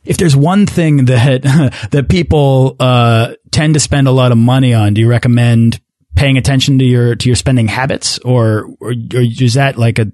if 0.04 0.16
there's 0.16 0.36
one 0.36 0.66
thing 0.66 1.06
that 1.06 1.42
that 1.90 2.08
people 2.08 2.76
uh, 2.80 3.34
tend 3.50 3.74
to 3.74 3.80
spend 3.80 4.08
a 4.08 4.12
lot 4.12 4.32
of 4.32 4.38
money 4.38 4.74
on, 4.74 4.94
do 4.94 5.00
you 5.00 5.08
recommend 5.08 5.80
paying 6.14 6.36
attention 6.38 6.78
to 6.78 6.84
your 6.84 7.14
to 7.14 7.28
your 7.28 7.36
spending 7.36 7.68
habits, 7.68 8.18
or, 8.20 8.68
or, 8.80 8.90
or 8.90 9.20
is 9.20 9.54
that 9.54 9.78
like 9.78 9.98
a 9.98 10.12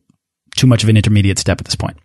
too 0.57 0.67
much 0.67 0.83
of 0.83 0.89
an 0.89 0.97
intermediate 0.97 1.39
step 1.39 1.61
at 1.61 1.65
this 1.65 1.77
point? 1.77 1.97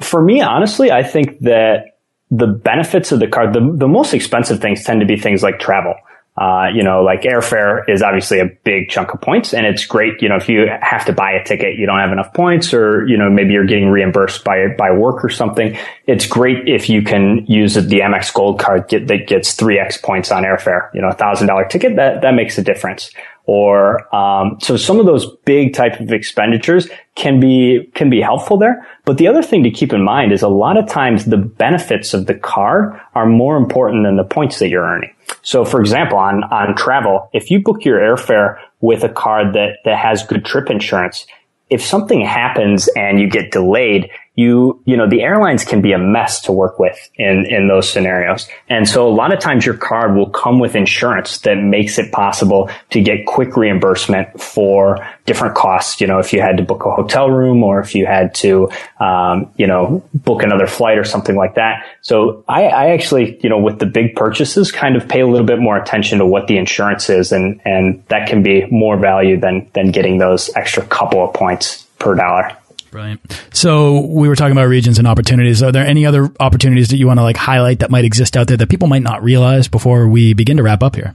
For 0.00 0.22
me, 0.22 0.40
honestly, 0.40 0.90
I 0.90 1.02
think 1.02 1.40
that 1.40 1.98
the 2.30 2.46
benefits 2.46 3.12
of 3.12 3.20
the 3.20 3.28
card, 3.28 3.52
the, 3.52 3.60
the 3.60 3.86
most 3.86 4.14
expensive 4.14 4.60
things 4.60 4.82
tend 4.84 5.00
to 5.00 5.06
be 5.06 5.16
things 5.16 5.42
like 5.42 5.60
travel. 5.60 5.94
Uh, 6.42 6.66
you 6.74 6.82
know, 6.82 7.04
like 7.04 7.22
airfare 7.22 7.88
is 7.88 8.02
obviously 8.02 8.40
a 8.40 8.46
big 8.64 8.88
chunk 8.88 9.14
of 9.14 9.20
points 9.20 9.54
and 9.54 9.64
it's 9.64 9.86
great. 9.86 10.20
You 10.20 10.28
know, 10.28 10.34
if 10.34 10.48
you 10.48 10.66
have 10.80 11.04
to 11.04 11.12
buy 11.12 11.30
a 11.30 11.44
ticket, 11.44 11.78
you 11.78 11.86
don't 11.86 12.00
have 12.00 12.10
enough 12.10 12.34
points 12.34 12.74
or, 12.74 13.06
you 13.06 13.16
know, 13.16 13.30
maybe 13.30 13.52
you're 13.52 13.64
getting 13.64 13.90
reimbursed 13.90 14.42
by, 14.42 14.66
by 14.76 14.90
work 14.90 15.24
or 15.24 15.28
something. 15.28 15.78
It's 16.08 16.26
great 16.26 16.68
if 16.68 16.90
you 16.90 17.02
can 17.02 17.46
use 17.46 17.74
the 17.74 18.00
Amex 18.00 18.34
Gold 18.34 18.58
card 18.58 18.88
get, 18.88 19.06
that 19.06 19.28
gets 19.28 19.54
3x 19.54 20.02
points 20.02 20.32
on 20.32 20.42
airfare. 20.42 20.92
You 20.92 21.02
know, 21.02 21.10
a 21.10 21.14
thousand 21.14 21.46
dollar 21.46 21.64
ticket, 21.64 21.94
that, 21.94 22.22
that 22.22 22.34
makes 22.34 22.58
a 22.58 22.62
difference 22.64 23.12
or 23.44 24.14
um, 24.14 24.58
so 24.60 24.76
some 24.76 25.00
of 25.00 25.06
those 25.06 25.26
big 25.44 25.74
type 25.74 25.98
of 26.00 26.12
expenditures 26.12 26.88
can 27.14 27.40
be 27.40 27.90
can 27.94 28.08
be 28.08 28.20
helpful 28.20 28.56
there 28.56 28.86
but 29.04 29.18
the 29.18 29.26
other 29.26 29.42
thing 29.42 29.64
to 29.64 29.70
keep 29.70 29.92
in 29.92 30.02
mind 30.02 30.32
is 30.32 30.42
a 30.42 30.48
lot 30.48 30.76
of 30.76 30.88
times 30.88 31.24
the 31.24 31.36
benefits 31.36 32.14
of 32.14 32.26
the 32.26 32.34
card 32.34 32.98
are 33.14 33.26
more 33.26 33.56
important 33.56 34.04
than 34.04 34.16
the 34.16 34.24
points 34.24 34.58
that 34.60 34.68
you're 34.68 34.84
earning 34.84 35.12
so 35.42 35.64
for 35.64 35.80
example 35.80 36.18
on 36.18 36.44
on 36.44 36.74
travel 36.74 37.28
if 37.32 37.50
you 37.50 37.62
book 37.62 37.84
your 37.84 37.98
airfare 37.98 38.58
with 38.80 39.04
a 39.04 39.08
card 39.08 39.54
that 39.54 39.78
that 39.84 39.98
has 39.98 40.22
good 40.24 40.44
trip 40.44 40.70
insurance 40.70 41.26
if 41.70 41.82
something 41.82 42.20
happens 42.20 42.88
and 42.96 43.20
you 43.20 43.28
get 43.28 43.50
delayed 43.50 44.10
you, 44.34 44.82
you 44.86 44.96
know, 44.96 45.08
the 45.08 45.20
airlines 45.20 45.62
can 45.62 45.82
be 45.82 45.92
a 45.92 45.98
mess 45.98 46.40
to 46.42 46.52
work 46.52 46.78
with 46.78 46.96
in, 47.16 47.44
in 47.44 47.68
those 47.68 47.90
scenarios. 47.90 48.48
And 48.66 48.88
so 48.88 49.06
a 49.06 49.12
lot 49.12 49.32
of 49.32 49.40
times 49.40 49.66
your 49.66 49.76
card 49.76 50.16
will 50.16 50.30
come 50.30 50.58
with 50.58 50.74
insurance 50.74 51.38
that 51.40 51.56
makes 51.56 51.98
it 51.98 52.12
possible 52.12 52.70
to 52.90 53.02
get 53.02 53.26
quick 53.26 53.58
reimbursement 53.58 54.40
for 54.40 55.06
different 55.26 55.54
costs. 55.54 56.00
You 56.00 56.06
know, 56.06 56.18
if 56.18 56.32
you 56.32 56.40
had 56.40 56.56
to 56.56 56.62
book 56.62 56.86
a 56.86 56.90
hotel 56.90 57.30
room 57.30 57.62
or 57.62 57.80
if 57.80 57.94
you 57.94 58.06
had 58.06 58.34
to, 58.36 58.70
um, 58.98 59.52
you 59.56 59.66
know, 59.66 60.02
book 60.14 60.42
another 60.42 60.66
flight 60.66 60.96
or 60.96 61.04
something 61.04 61.36
like 61.36 61.56
that. 61.56 61.86
So 62.00 62.42
I, 62.48 62.64
I 62.64 62.86
actually, 62.92 63.38
you 63.42 63.50
know, 63.50 63.58
with 63.58 63.80
the 63.80 63.86
big 63.86 64.16
purchases 64.16 64.72
kind 64.72 64.96
of 64.96 65.08
pay 65.08 65.20
a 65.20 65.26
little 65.26 65.46
bit 65.46 65.58
more 65.58 65.76
attention 65.76 66.18
to 66.20 66.26
what 66.26 66.46
the 66.46 66.56
insurance 66.56 67.10
is 67.10 67.32
and, 67.32 67.60
and 67.66 68.02
that 68.08 68.30
can 68.30 68.42
be 68.42 68.64
more 68.70 68.96
value 68.96 69.38
than, 69.38 69.68
than 69.74 69.90
getting 69.90 70.16
those 70.16 70.48
extra 70.56 70.86
couple 70.86 71.22
of 71.22 71.34
points 71.34 71.86
per 71.98 72.14
dollar. 72.14 72.56
Brilliant. 72.92 73.20
So 73.54 74.00
we 74.06 74.28
were 74.28 74.36
talking 74.36 74.52
about 74.52 74.68
regions 74.68 74.98
and 74.98 75.08
opportunities. 75.08 75.62
Are 75.62 75.72
there 75.72 75.86
any 75.86 76.04
other 76.04 76.30
opportunities 76.38 76.90
that 76.90 76.98
you 76.98 77.06
want 77.06 77.18
to 77.18 77.24
like 77.24 77.38
highlight 77.38 77.78
that 77.78 77.90
might 77.90 78.04
exist 78.04 78.36
out 78.36 78.48
there 78.48 78.58
that 78.58 78.68
people 78.68 78.86
might 78.86 79.02
not 79.02 79.24
realize 79.24 79.66
before 79.66 80.06
we 80.06 80.34
begin 80.34 80.58
to 80.58 80.62
wrap 80.62 80.82
up 80.82 80.94
here? 80.94 81.14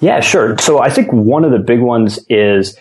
Yeah, 0.00 0.20
sure. 0.20 0.56
So 0.56 0.80
I 0.80 0.88
think 0.88 1.12
one 1.12 1.44
of 1.44 1.52
the 1.52 1.58
big 1.58 1.80
ones 1.80 2.18
is 2.30 2.74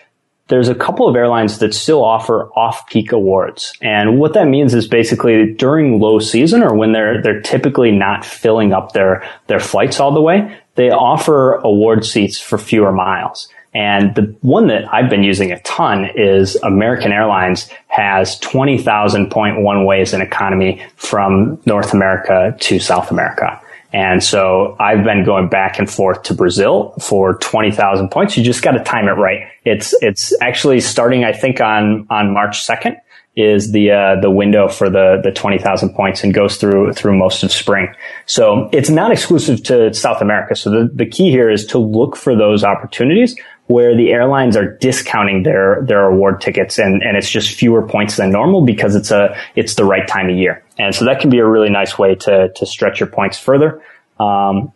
there's 0.48 0.70
a 0.70 0.74
couple 0.74 1.10
of 1.10 1.18
airlines 1.18 1.60
that 1.60 1.74
still 1.74 2.02
offer 2.02 2.50
off-peak 2.56 3.12
awards. 3.12 3.74
And 3.82 4.18
what 4.20 4.34
that 4.36 4.48
means 4.48 4.74
is 4.74 4.88
basically 4.88 5.54
during 5.54 6.00
low 6.00 6.20
season 6.20 6.64
or 6.64 6.74
when 6.74 6.94
they're, 6.94 7.22
they're 7.22 7.42
typically 7.42 7.92
not 7.92 8.24
filling 8.24 8.72
up 8.72 8.94
their, 8.94 9.30
their 9.48 9.60
flights 9.60 10.00
all 10.00 10.14
the 10.14 10.22
way, 10.22 10.58
they 10.76 10.92
offer 10.92 11.56
award 11.56 12.06
seats 12.06 12.40
for 12.40 12.58
fewer 12.58 12.94
miles. 12.94 13.50
And 13.74 14.16
the 14.16 14.36
one 14.42 14.68
that 14.68 14.92
I've 14.92 15.10
been 15.10 15.24
using 15.24 15.52
a 15.52 15.60
ton 15.62 16.10
is 16.16 16.56
American 16.58 17.12
Airlines 17.12 17.70
has 17.88 18.40
20,000 18.40 19.30
point 19.30 19.62
one 19.62 19.86
ways 19.86 20.14
in 20.14 20.22
economy 20.22 20.84
from 20.96 21.62
North 21.66 21.94
America 21.94 22.56
to 22.62 22.80
South 22.80 23.12
America. 23.12 23.62
And 23.92 24.24
so 24.24 24.76
I've 24.80 25.04
been 25.04 25.24
going 25.24 25.50
back 25.50 25.80
and 25.80 25.90
forth 25.90 26.24
to 26.24 26.34
Brazil 26.34 26.94
for 27.02 27.36
20,000 27.36 28.10
points. 28.10 28.38
You 28.38 28.44
just 28.44 28.62
got 28.62 28.72
to 28.72 28.84
time 28.84 29.08
it 29.08 29.14
right. 29.14 29.48
It's, 29.66 29.96
it's 30.02 30.34
actually 30.42 30.80
starting, 30.80 31.24
I 31.24 31.34
think 31.34 31.60
on, 31.60 32.06
on 32.10 32.34
March 32.34 32.66
2nd 32.66 33.00
is 33.36 33.72
the 33.72 33.92
uh, 33.92 34.20
the 34.20 34.30
window 34.30 34.68
for 34.68 34.90
the 34.90 35.22
the 35.24 35.32
twenty 35.32 35.58
thousand 35.58 35.94
points 35.94 36.24
and 36.24 36.34
goes 36.34 36.58
through 36.58 36.92
through 36.94 37.18
most 37.18 37.42
of 37.42 37.52
spring. 37.52 37.88
So 38.26 38.70
it's 38.74 38.90
not 38.90 39.12
exclusive 39.12 39.64
to 39.66 39.94
South 39.94 40.22
America. 40.22 40.56
So 40.56 40.70
the, 40.70 40.90
the 40.94 41.06
key 41.06 41.30
here 41.30 41.50
is 41.50 41.66
to 41.68 41.78
look 41.78 42.18
for 42.18 42.36
those 42.36 42.64
opportunities 42.66 43.36
where 43.70 43.96
the 43.96 44.12
airlines 44.12 44.58
are 44.58 44.78
discounting 44.78 45.44
their 45.44 45.84
their 45.84 46.06
award 46.06 46.42
tickets 46.42 46.80
and 46.80 47.04
and 47.04 47.16
it's 47.16 47.30
just 47.30 47.54
fewer 47.56 47.88
points 47.88 48.18
than 48.18 48.32
normal 48.32 48.66
because 48.66 48.96
it's 48.96 49.12
a 49.12 49.38
it's 49.56 49.76
the 49.76 49.86
right 49.86 50.08
time 50.08 50.28
of 50.28 50.36
year. 50.36 50.64
And 50.80 50.96
so 50.96 51.06
that 51.06 51.20
can 51.20 51.30
be 51.30 51.38
a 51.38 51.46
really 51.46 51.70
nice 51.70 51.98
way 51.98 52.16
to 52.16 52.50
to 52.50 52.66
stretch 52.66 53.00
your 53.00 53.08
points 53.08 53.40
further. 53.40 53.82
Um, 54.20 54.74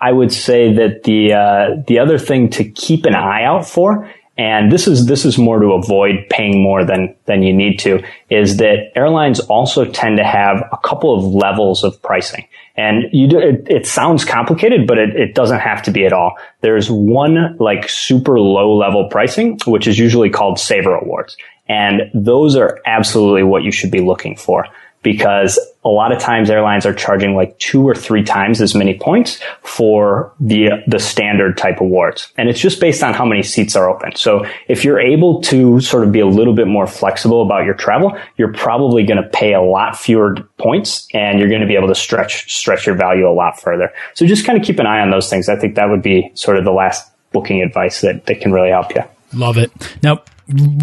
I 0.00 0.12
would 0.12 0.32
say 0.32 0.72
that 0.72 1.02
the 1.04 1.34
uh, 1.34 1.82
the 1.86 1.98
other 1.98 2.18
thing 2.18 2.48
to 2.50 2.64
keep 2.64 3.04
an 3.04 3.14
eye 3.14 3.44
out 3.44 3.68
for 3.68 4.10
and 4.38 4.72
this 4.72 4.88
is 4.88 5.04
this 5.04 5.26
is 5.26 5.36
more 5.36 5.58
to 5.58 5.72
avoid 5.72 6.26
paying 6.30 6.62
more 6.62 6.82
than 6.82 7.14
than 7.26 7.42
you 7.42 7.52
need 7.52 7.78
to 7.80 8.02
is 8.30 8.56
that 8.56 8.90
airlines 8.96 9.38
also 9.38 9.84
tend 9.84 10.16
to 10.16 10.24
have 10.24 10.66
a 10.72 10.78
couple 10.78 11.14
of 11.14 11.24
levels 11.24 11.84
of 11.84 12.00
pricing 12.00 12.48
and 12.80 13.04
you 13.12 13.28
do, 13.28 13.38
it, 13.38 13.66
it 13.68 13.86
sounds 13.86 14.24
complicated 14.24 14.86
but 14.86 14.96
it, 14.96 15.14
it 15.14 15.34
doesn't 15.34 15.60
have 15.60 15.82
to 15.82 15.90
be 15.90 16.06
at 16.06 16.12
all. 16.12 16.36
There's 16.62 16.90
one 16.90 17.56
like 17.58 17.88
super 17.88 18.40
low 18.40 18.74
level 18.74 19.08
pricing 19.08 19.58
which 19.66 19.86
is 19.86 19.98
usually 19.98 20.30
called 20.30 20.58
saver 20.58 20.94
awards. 20.94 21.36
And 21.68 22.10
those 22.14 22.56
are 22.56 22.80
absolutely 22.86 23.42
what 23.42 23.62
you 23.62 23.70
should 23.70 23.90
be 23.90 24.00
looking 24.00 24.34
for 24.36 24.66
because 25.02 25.58
a 25.84 25.88
lot 25.88 26.12
of 26.12 26.18
times 26.18 26.50
airlines 26.50 26.84
are 26.84 26.92
charging 26.92 27.34
like 27.34 27.58
two 27.58 27.88
or 27.88 27.94
three 27.94 28.22
times 28.22 28.60
as 28.60 28.74
many 28.74 28.98
points 28.98 29.40
for 29.62 30.32
the 30.38 30.68
the 30.86 30.98
standard 30.98 31.56
type 31.56 31.80
awards. 31.80 32.32
And 32.36 32.48
it's 32.48 32.60
just 32.60 32.80
based 32.80 33.02
on 33.02 33.14
how 33.14 33.24
many 33.24 33.42
seats 33.42 33.76
are 33.76 33.88
open. 33.88 34.14
So 34.14 34.44
if 34.68 34.84
you're 34.84 35.00
able 35.00 35.40
to 35.42 35.80
sort 35.80 36.04
of 36.04 36.12
be 36.12 36.20
a 36.20 36.26
little 36.26 36.54
bit 36.54 36.66
more 36.66 36.86
flexible 36.86 37.42
about 37.42 37.64
your 37.64 37.74
travel 37.74 38.18
you're 38.36 38.52
probably 38.52 39.04
going 39.04 39.22
to 39.22 39.28
pay 39.28 39.54
a 39.54 39.60
lot 39.60 39.96
fewer 39.98 40.36
points 40.58 41.08
and 41.14 41.38
you're 41.38 41.48
going 41.48 41.60
to 41.60 41.66
be 41.66 41.76
able 41.76 41.88
to 41.88 41.94
stretch 41.94 42.52
stretch 42.52 42.86
your 42.86 42.96
value 42.96 43.28
a 43.28 43.32
lot 43.32 43.60
further. 43.60 43.92
So 44.14 44.26
just 44.26 44.44
kind 44.44 44.58
of 44.58 44.64
keep 44.64 44.78
an 44.78 44.86
eye 44.86 45.00
on 45.00 45.10
those 45.10 45.28
things. 45.28 45.48
I 45.48 45.56
think 45.56 45.74
that 45.76 45.88
would 45.88 46.02
be 46.02 46.30
sort 46.34 46.56
of 46.56 46.64
the 46.64 46.72
last 46.72 47.10
booking 47.32 47.62
advice 47.62 48.00
that, 48.00 48.26
that 48.26 48.40
can 48.40 48.52
really 48.52 48.70
help 48.70 48.94
you. 48.94 49.02
Love 49.32 49.58
it. 49.58 49.70
Now 50.02 50.22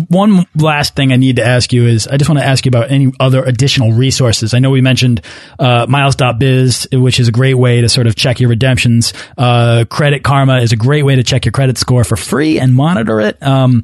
one 0.09 0.45
last 0.55 0.95
thing 0.95 1.11
I 1.11 1.17
need 1.17 1.37
to 1.37 1.45
ask 1.45 1.73
you 1.73 1.85
is 1.85 2.07
I 2.07 2.17
just 2.17 2.29
want 2.29 2.39
to 2.39 2.45
ask 2.45 2.65
you 2.65 2.69
about 2.69 2.91
any 2.91 3.11
other 3.19 3.43
additional 3.43 3.91
resources. 3.91 4.53
I 4.53 4.59
know 4.59 4.69
we 4.69 4.81
mentioned 4.81 5.21
uh, 5.59 5.85
milez.biz, 5.87 6.89
which 6.93 7.19
is 7.19 7.27
a 7.27 7.31
great 7.31 7.55
way 7.55 7.81
to 7.81 7.89
sort 7.89 8.07
of 8.07 8.15
check 8.15 8.39
your 8.39 8.49
redemptions. 8.49 9.13
Uh, 9.37 9.85
credit 9.89 10.23
Karma 10.23 10.59
is 10.59 10.71
a 10.71 10.77
great 10.77 11.03
way 11.03 11.15
to 11.15 11.23
check 11.23 11.45
your 11.45 11.51
credit 11.51 11.77
score 11.77 12.03
for 12.03 12.15
free 12.15 12.59
and 12.59 12.73
monitor 12.73 13.19
it. 13.19 13.41
Um, 13.43 13.83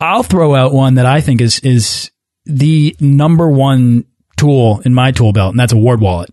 I'll 0.00 0.22
throw 0.22 0.54
out 0.54 0.72
one 0.72 0.94
that 0.94 1.06
I 1.06 1.20
think 1.20 1.40
is 1.40 1.60
is 1.60 2.10
the 2.44 2.96
number 3.00 3.48
one 3.48 4.04
tool 4.36 4.80
in 4.84 4.94
my 4.94 5.12
tool 5.12 5.32
belt, 5.32 5.52
and 5.52 5.60
that's 5.60 5.72
Award 5.72 6.00
Wallet. 6.00 6.30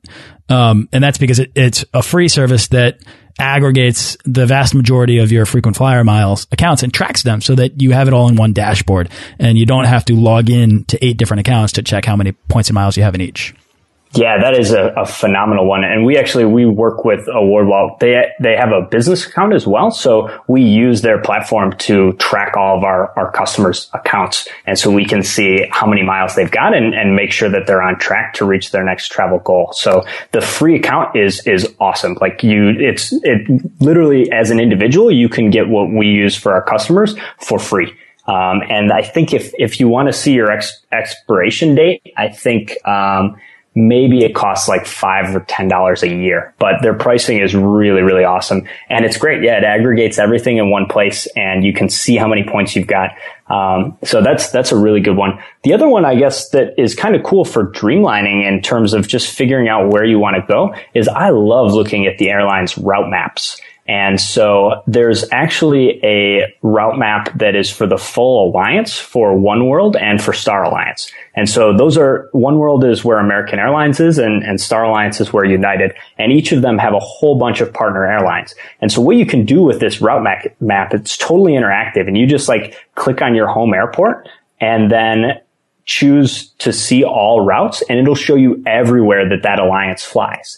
Um, 0.50 0.90
and 0.92 1.04
that's 1.04 1.18
because 1.18 1.40
it, 1.40 1.52
it's 1.56 1.86
a 1.94 2.04
free 2.04 2.28
service 2.28 2.68
that 2.70 3.00
aggregates 3.40 4.18
the 4.26 4.46
vast 4.46 4.76
majority 4.76 5.20
of 5.20 5.32
your 5.32 5.46
frequent 5.46 5.78
flyer 5.78 6.04
miles 6.04 6.48
accounts 6.52 6.84
and 6.84 6.94
tracks 6.94 7.24
them 7.24 7.42
so 7.42 7.56
that 7.56 7.82
you 7.82 7.92
have 7.92 8.08
it 8.08 8.14
all 8.14 8.28
in 8.28 8.36
one 8.36 8.54
dashboard 8.54 9.10
and 9.40 9.58
you 9.58 9.66
don't 9.66 9.86
have 9.86 10.06
to 10.06 10.16
log 10.16 10.50
in 10.50 10.84
to 10.86 11.04
eight 11.06 11.18
different 11.18 11.42
accounts 11.42 11.74
to 11.74 11.84
check 11.84 12.06
how 12.06 12.16
many 12.16 12.32
points 12.32 12.70
and 12.70 12.76
miles 12.76 12.98
you 12.98 13.04
have 13.04 13.16
in 13.16 13.22
each. 13.22 13.54
Yeah, 14.14 14.40
that 14.42 14.60
is 14.60 14.74
a, 14.74 14.88
a, 14.98 15.06
phenomenal 15.06 15.66
one. 15.66 15.86
And 15.86 16.06
we 16.06 16.18
actually, 16.18 16.44
we 16.44 16.66
work 16.66 17.06
with 17.06 17.30
Award 17.34 17.68
Wallet. 17.68 18.00
They, 18.00 18.22
they 18.42 18.58
have 18.58 18.72
a 18.72 18.82
business 18.82 19.26
account 19.26 19.54
as 19.54 19.66
well. 19.66 19.90
So 19.90 20.38
we 20.48 20.64
use 20.64 21.02
their 21.02 21.22
platform 21.22 21.72
to 21.80 22.12
track 22.14 22.58
all 22.58 22.78
of 22.78 22.84
our, 22.84 23.18
our 23.18 23.32
customers 23.32 23.90
accounts. 23.94 24.50
And 24.66 24.78
so 24.78 24.92
we 24.92 25.06
can 25.06 25.24
see 25.24 25.66
how 25.72 25.88
many 25.88 26.04
miles 26.04 26.36
they've 26.36 26.52
got 26.52 26.76
and, 26.76 26.94
and 26.94 27.16
make 27.16 27.32
sure 27.32 27.50
that 27.52 27.68
they're 27.68 27.82
on 27.82 27.98
track 28.00 28.34
to 28.36 28.46
reach 28.46 28.72
their 28.72 28.84
next 28.84 29.14
travel 29.14 29.40
goal. 29.40 29.72
So 29.74 30.04
the 30.34 30.42
free 30.42 30.76
account 30.76 31.16
is, 31.16 31.48
is 31.48 31.74
awesome. 31.80 32.18
Like 32.20 32.44
you, 32.44 32.70
it's, 32.78 33.14
it 33.14 33.48
literally 33.80 34.30
as 34.30 34.52
an 34.52 34.60
individual, 34.60 35.10
you 35.10 35.30
can 35.30 35.52
get 35.52 35.70
what 35.70 35.90
we 35.90 36.08
use 36.08 36.36
for 36.36 36.52
our 36.52 36.64
customers 36.64 37.16
for 37.40 37.60
free. 37.60 37.94
Um, 38.28 38.62
and 38.70 38.92
I 38.92 39.04
think 39.04 39.34
if, 39.34 39.54
if 39.58 39.80
you 39.80 39.88
want 39.88 40.10
to 40.10 40.14
see 40.14 40.34
your 40.34 40.52
ex, 40.52 40.84
expiration 40.92 41.76
date, 41.76 42.14
I 42.18 42.28
think, 42.28 42.76
um, 42.86 43.38
maybe 43.74 44.24
it 44.24 44.36
costs 44.36 44.68
like 44.68 44.86
five 44.86 45.36
or 45.36 45.40
ten 45.42 45.68
dollars 45.68 46.04
a 46.04 46.10
year 46.10 46.54
but 46.60 46.82
their 46.82 46.94
pricing 46.94 47.40
is 47.40 47.56
really 47.56 48.02
really 48.02 48.24
awesome. 48.24 48.68
And 48.90 49.06
it's 49.06 49.18
great. 49.18 49.44
Yeah 49.44 49.58
it 49.58 49.64
aggregates 49.64 50.20
everything 50.20 50.58
in 50.58 50.70
one 50.70 50.88
place 50.88 51.28
and 51.36 51.64
you 51.64 51.74
can 51.74 51.90
see 51.90 52.18
how 52.18 52.28
many 52.28 52.44
points 52.44 52.76
you've 52.76 52.88
got. 52.88 53.12
Um, 53.48 53.98
so 54.04 54.22
that's 54.22 54.50
that's 54.52 54.72
a 54.72 54.78
really 54.78 55.02
good 55.02 55.18
one. 55.18 55.40
The 55.64 55.74
other 55.74 55.88
one 55.88 56.06
i 56.06 56.16
guess 56.16 56.50
that 56.50 56.74
is 56.78 56.96
kind 56.96 57.16
of 57.16 57.24
cool 57.24 57.46
for 57.46 57.72
dreamlining 57.72 58.48
in 58.48 58.62
terms 58.62 58.94
of 58.94 59.08
just 59.08 59.28
figuring 59.28 59.68
out 59.68 59.92
where 59.92 60.06
you 60.06 60.20
want 60.20 60.36
to 60.36 60.46
go 60.48 60.76
is 60.94 61.08
i 61.08 61.30
love 61.30 61.74
looking 61.74 62.08
at 62.08 62.18
the 62.18 62.30
airlines 62.30 62.78
route 62.78 63.10
maps 63.10 63.62
and 63.92 64.22
so 64.22 64.84
there's 64.88 65.30
actually 65.34 66.00
a 66.02 66.56
route 66.62 66.98
map 66.98 67.38
that 67.40 67.58
is 67.58 67.70
for 67.70 67.86
the 67.86 67.98
full 67.98 68.50
alliance 68.50 68.98
for 68.98 69.38
One 69.38 69.68
World 69.68 69.98
and 69.98 70.24
for 70.24 70.32
Star 70.32 70.64
Alliance. 70.64 71.12
And 71.36 71.50
so 71.50 71.76
those 71.76 71.98
are, 71.98 72.30
One 72.32 72.58
World 72.58 72.86
is 72.86 73.04
where 73.04 73.20
American 73.20 73.60
Airlines 73.60 74.00
is 74.00 74.18
and, 74.18 74.44
and 74.44 74.62
Star 74.62 74.86
Alliance 74.86 75.20
is 75.20 75.34
where 75.34 75.44
United. 75.44 75.92
And 76.18 76.32
each 76.32 76.54
of 76.54 76.62
them 76.62 76.78
have 76.78 76.94
a 76.94 77.00
whole 77.00 77.38
bunch 77.38 77.60
of 77.60 77.74
partner 77.74 78.06
airlines. 78.06 78.56
And 78.80 78.90
so 78.90 79.02
what 79.02 79.18
you 79.18 79.26
can 79.26 79.44
do 79.44 79.62
with 79.62 79.82
this 79.82 80.00
route 80.00 80.24
map, 80.24 80.46
map 80.62 80.94
it's 80.94 81.18
totally 81.18 81.52
interactive 81.52 82.08
and 82.08 82.18
you 82.18 82.26
just 82.26 82.48
like 82.48 82.78
click 82.96 83.22
on 83.22 83.36
your 83.36 83.50
home 83.50 83.74
airport 83.74 84.30
and 84.62 84.90
then 84.90 85.42
choose 85.84 86.52
to 86.60 86.72
see 86.72 87.04
all 87.04 87.46
routes 87.46 87.84
and 87.90 88.00
it'll 88.00 88.16
show 88.16 88.36
you 88.36 88.64
everywhere 88.66 89.28
that 89.28 89.44
that 89.44 89.60
alliance 89.60 90.02
flies. 90.02 90.58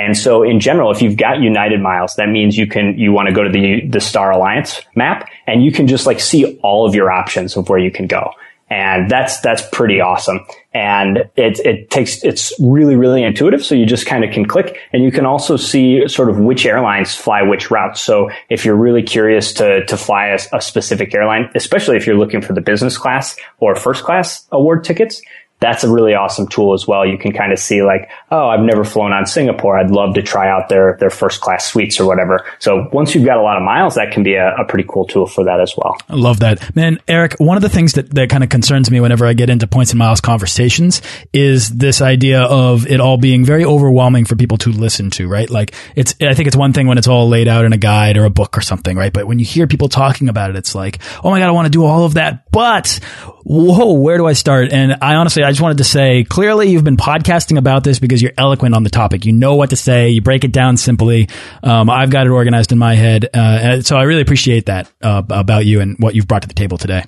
And 0.00 0.16
so 0.16 0.42
in 0.42 0.60
general, 0.60 0.90
if 0.90 1.02
you've 1.02 1.18
got 1.18 1.40
United 1.40 1.80
miles, 1.80 2.14
that 2.16 2.30
means 2.30 2.56
you 2.56 2.66
can, 2.66 2.98
you 2.98 3.12
want 3.12 3.28
to 3.28 3.34
go 3.34 3.42
to 3.42 3.50
the, 3.50 3.86
the 3.86 4.00
Star 4.00 4.30
Alliance 4.30 4.80
map 4.94 5.28
and 5.46 5.62
you 5.62 5.70
can 5.70 5.86
just 5.86 6.06
like 6.06 6.20
see 6.20 6.58
all 6.62 6.86
of 6.88 6.94
your 6.94 7.10
options 7.10 7.54
of 7.54 7.68
where 7.68 7.78
you 7.78 7.90
can 7.90 8.06
go. 8.06 8.32
And 8.70 9.10
that's, 9.10 9.40
that's 9.40 9.62
pretty 9.72 10.00
awesome. 10.00 10.46
And 10.72 11.28
it, 11.36 11.58
it 11.66 11.90
takes, 11.90 12.24
it's 12.24 12.54
really, 12.60 12.94
really 12.96 13.22
intuitive. 13.24 13.62
So 13.62 13.74
you 13.74 13.84
just 13.84 14.06
kind 14.06 14.24
of 14.24 14.32
can 14.32 14.46
click 14.46 14.78
and 14.92 15.02
you 15.02 15.10
can 15.10 15.26
also 15.26 15.56
see 15.56 16.08
sort 16.08 16.30
of 16.30 16.38
which 16.38 16.64
airlines 16.64 17.14
fly 17.14 17.42
which 17.42 17.70
routes. 17.70 18.00
So 18.00 18.30
if 18.48 18.64
you're 18.64 18.76
really 18.76 19.02
curious 19.02 19.52
to, 19.54 19.84
to 19.84 19.96
fly 19.98 20.28
a, 20.28 20.38
a 20.52 20.60
specific 20.62 21.12
airline, 21.14 21.50
especially 21.54 21.96
if 21.96 22.06
you're 22.06 22.16
looking 22.16 22.40
for 22.40 22.54
the 22.54 22.60
business 22.62 22.96
class 22.96 23.36
or 23.58 23.74
first 23.74 24.04
class 24.04 24.46
award 24.52 24.84
tickets, 24.84 25.20
that's 25.60 25.84
a 25.84 25.90
really 25.90 26.14
awesome 26.14 26.48
tool 26.48 26.72
as 26.72 26.86
well. 26.86 27.06
You 27.06 27.18
can 27.18 27.32
kind 27.32 27.52
of 27.52 27.58
see 27.58 27.82
like, 27.82 28.10
oh, 28.30 28.48
I've 28.48 28.60
never 28.60 28.82
flown 28.82 29.12
on 29.12 29.26
Singapore. 29.26 29.78
I'd 29.78 29.90
love 29.90 30.14
to 30.14 30.22
try 30.22 30.48
out 30.48 30.70
their, 30.70 30.96
their 30.98 31.10
first 31.10 31.42
class 31.42 31.66
suites 31.66 32.00
or 32.00 32.06
whatever. 32.06 32.46
So 32.58 32.88
once 32.92 33.14
you've 33.14 33.26
got 33.26 33.36
a 33.36 33.42
lot 33.42 33.58
of 33.58 33.62
miles, 33.62 33.94
that 33.96 34.10
can 34.10 34.22
be 34.22 34.34
a, 34.34 34.54
a 34.56 34.64
pretty 34.64 34.88
cool 34.88 35.04
tool 35.04 35.26
for 35.26 35.44
that 35.44 35.60
as 35.60 35.74
well. 35.76 35.98
I 36.08 36.14
love 36.14 36.40
that. 36.40 36.74
Man, 36.74 36.98
Eric, 37.06 37.34
one 37.34 37.56
of 37.58 37.62
the 37.62 37.68
things 37.68 37.92
that, 37.92 38.10
that 38.14 38.30
kind 38.30 38.42
of 38.42 38.48
concerns 38.48 38.90
me 38.90 39.00
whenever 39.00 39.26
I 39.26 39.34
get 39.34 39.50
into 39.50 39.66
points 39.66 39.92
and 39.92 39.98
miles 39.98 40.22
conversations 40.22 41.02
is 41.32 41.68
this 41.68 42.00
idea 42.00 42.42
of 42.42 42.86
it 42.86 43.00
all 43.00 43.18
being 43.18 43.44
very 43.44 43.64
overwhelming 43.64 44.24
for 44.24 44.36
people 44.36 44.56
to 44.58 44.70
listen 44.70 45.10
to, 45.10 45.28
right? 45.28 45.50
Like 45.50 45.74
it's, 45.94 46.14
I 46.22 46.32
think 46.32 46.46
it's 46.46 46.56
one 46.56 46.72
thing 46.72 46.86
when 46.86 46.96
it's 46.96 47.08
all 47.08 47.28
laid 47.28 47.48
out 47.48 47.66
in 47.66 47.74
a 47.74 47.78
guide 47.78 48.16
or 48.16 48.24
a 48.24 48.30
book 48.30 48.56
or 48.56 48.62
something, 48.62 48.96
right? 48.96 49.12
But 49.12 49.26
when 49.26 49.38
you 49.38 49.44
hear 49.44 49.66
people 49.66 49.90
talking 49.90 50.30
about 50.30 50.48
it, 50.48 50.56
it's 50.56 50.74
like, 50.74 51.00
oh 51.22 51.30
my 51.30 51.38
God, 51.38 51.48
I 51.48 51.52
want 51.52 51.66
to 51.66 51.70
do 51.70 51.84
all 51.84 52.04
of 52.04 52.14
that. 52.14 52.50
But 52.50 52.98
whoa, 53.44 53.92
where 53.92 54.16
do 54.16 54.26
I 54.26 54.32
start? 54.32 54.72
And 54.72 54.96
I 55.02 55.16
honestly, 55.16 55.44
just 55.50 55.60
wanted 55.60 55.78
to 55.78 55.84
say 55.84 56.24
clearly 56.24 56.70
you've 56.70 56.84
been 56.84 56.96
podcasting 56.96 57.58
about 57.58 57.84
this 57.84 57.98
because 57.98 58.22
you're 58.22 58.32
eloquent 58.38 58.74
on 58.74 58.82
the 58.82 58.90
topic. 58.90 59.24
You 59.24 59.32
know 59.32 59.54
what 59.54 59.70
to 59.70 59.76
say. 59.76 60.10
You 60.10 60.22
break 60.22 60.44
it 60.44 60.52
down 60.52 60.76
simply. 60.76 61.28
Um, 61.62 61.88
I've 61.90 62.10
got 62.10 62.26
it 62.26 62.30
organized 62.30 62.72
in 62.72 62.78
my 62.78 62.94
head. 62.94 63.28
Uh, 63.34 63.80
so 63.82 63.96
I 63.96 64.02
really 64.04 64.22
appreciate 64.22 64.66
that 64.66 64.90
uh, 65.02 65.22
about 65.30 65.66
you 65.66 65.80
and 65.80 65.98
what 65.98 66.14
you've 66.14 66.28
brought 66.28 66.42
to 66.42 66.48
the 66.48 66.54
table 66.54 66.78
today. 66.78 67.04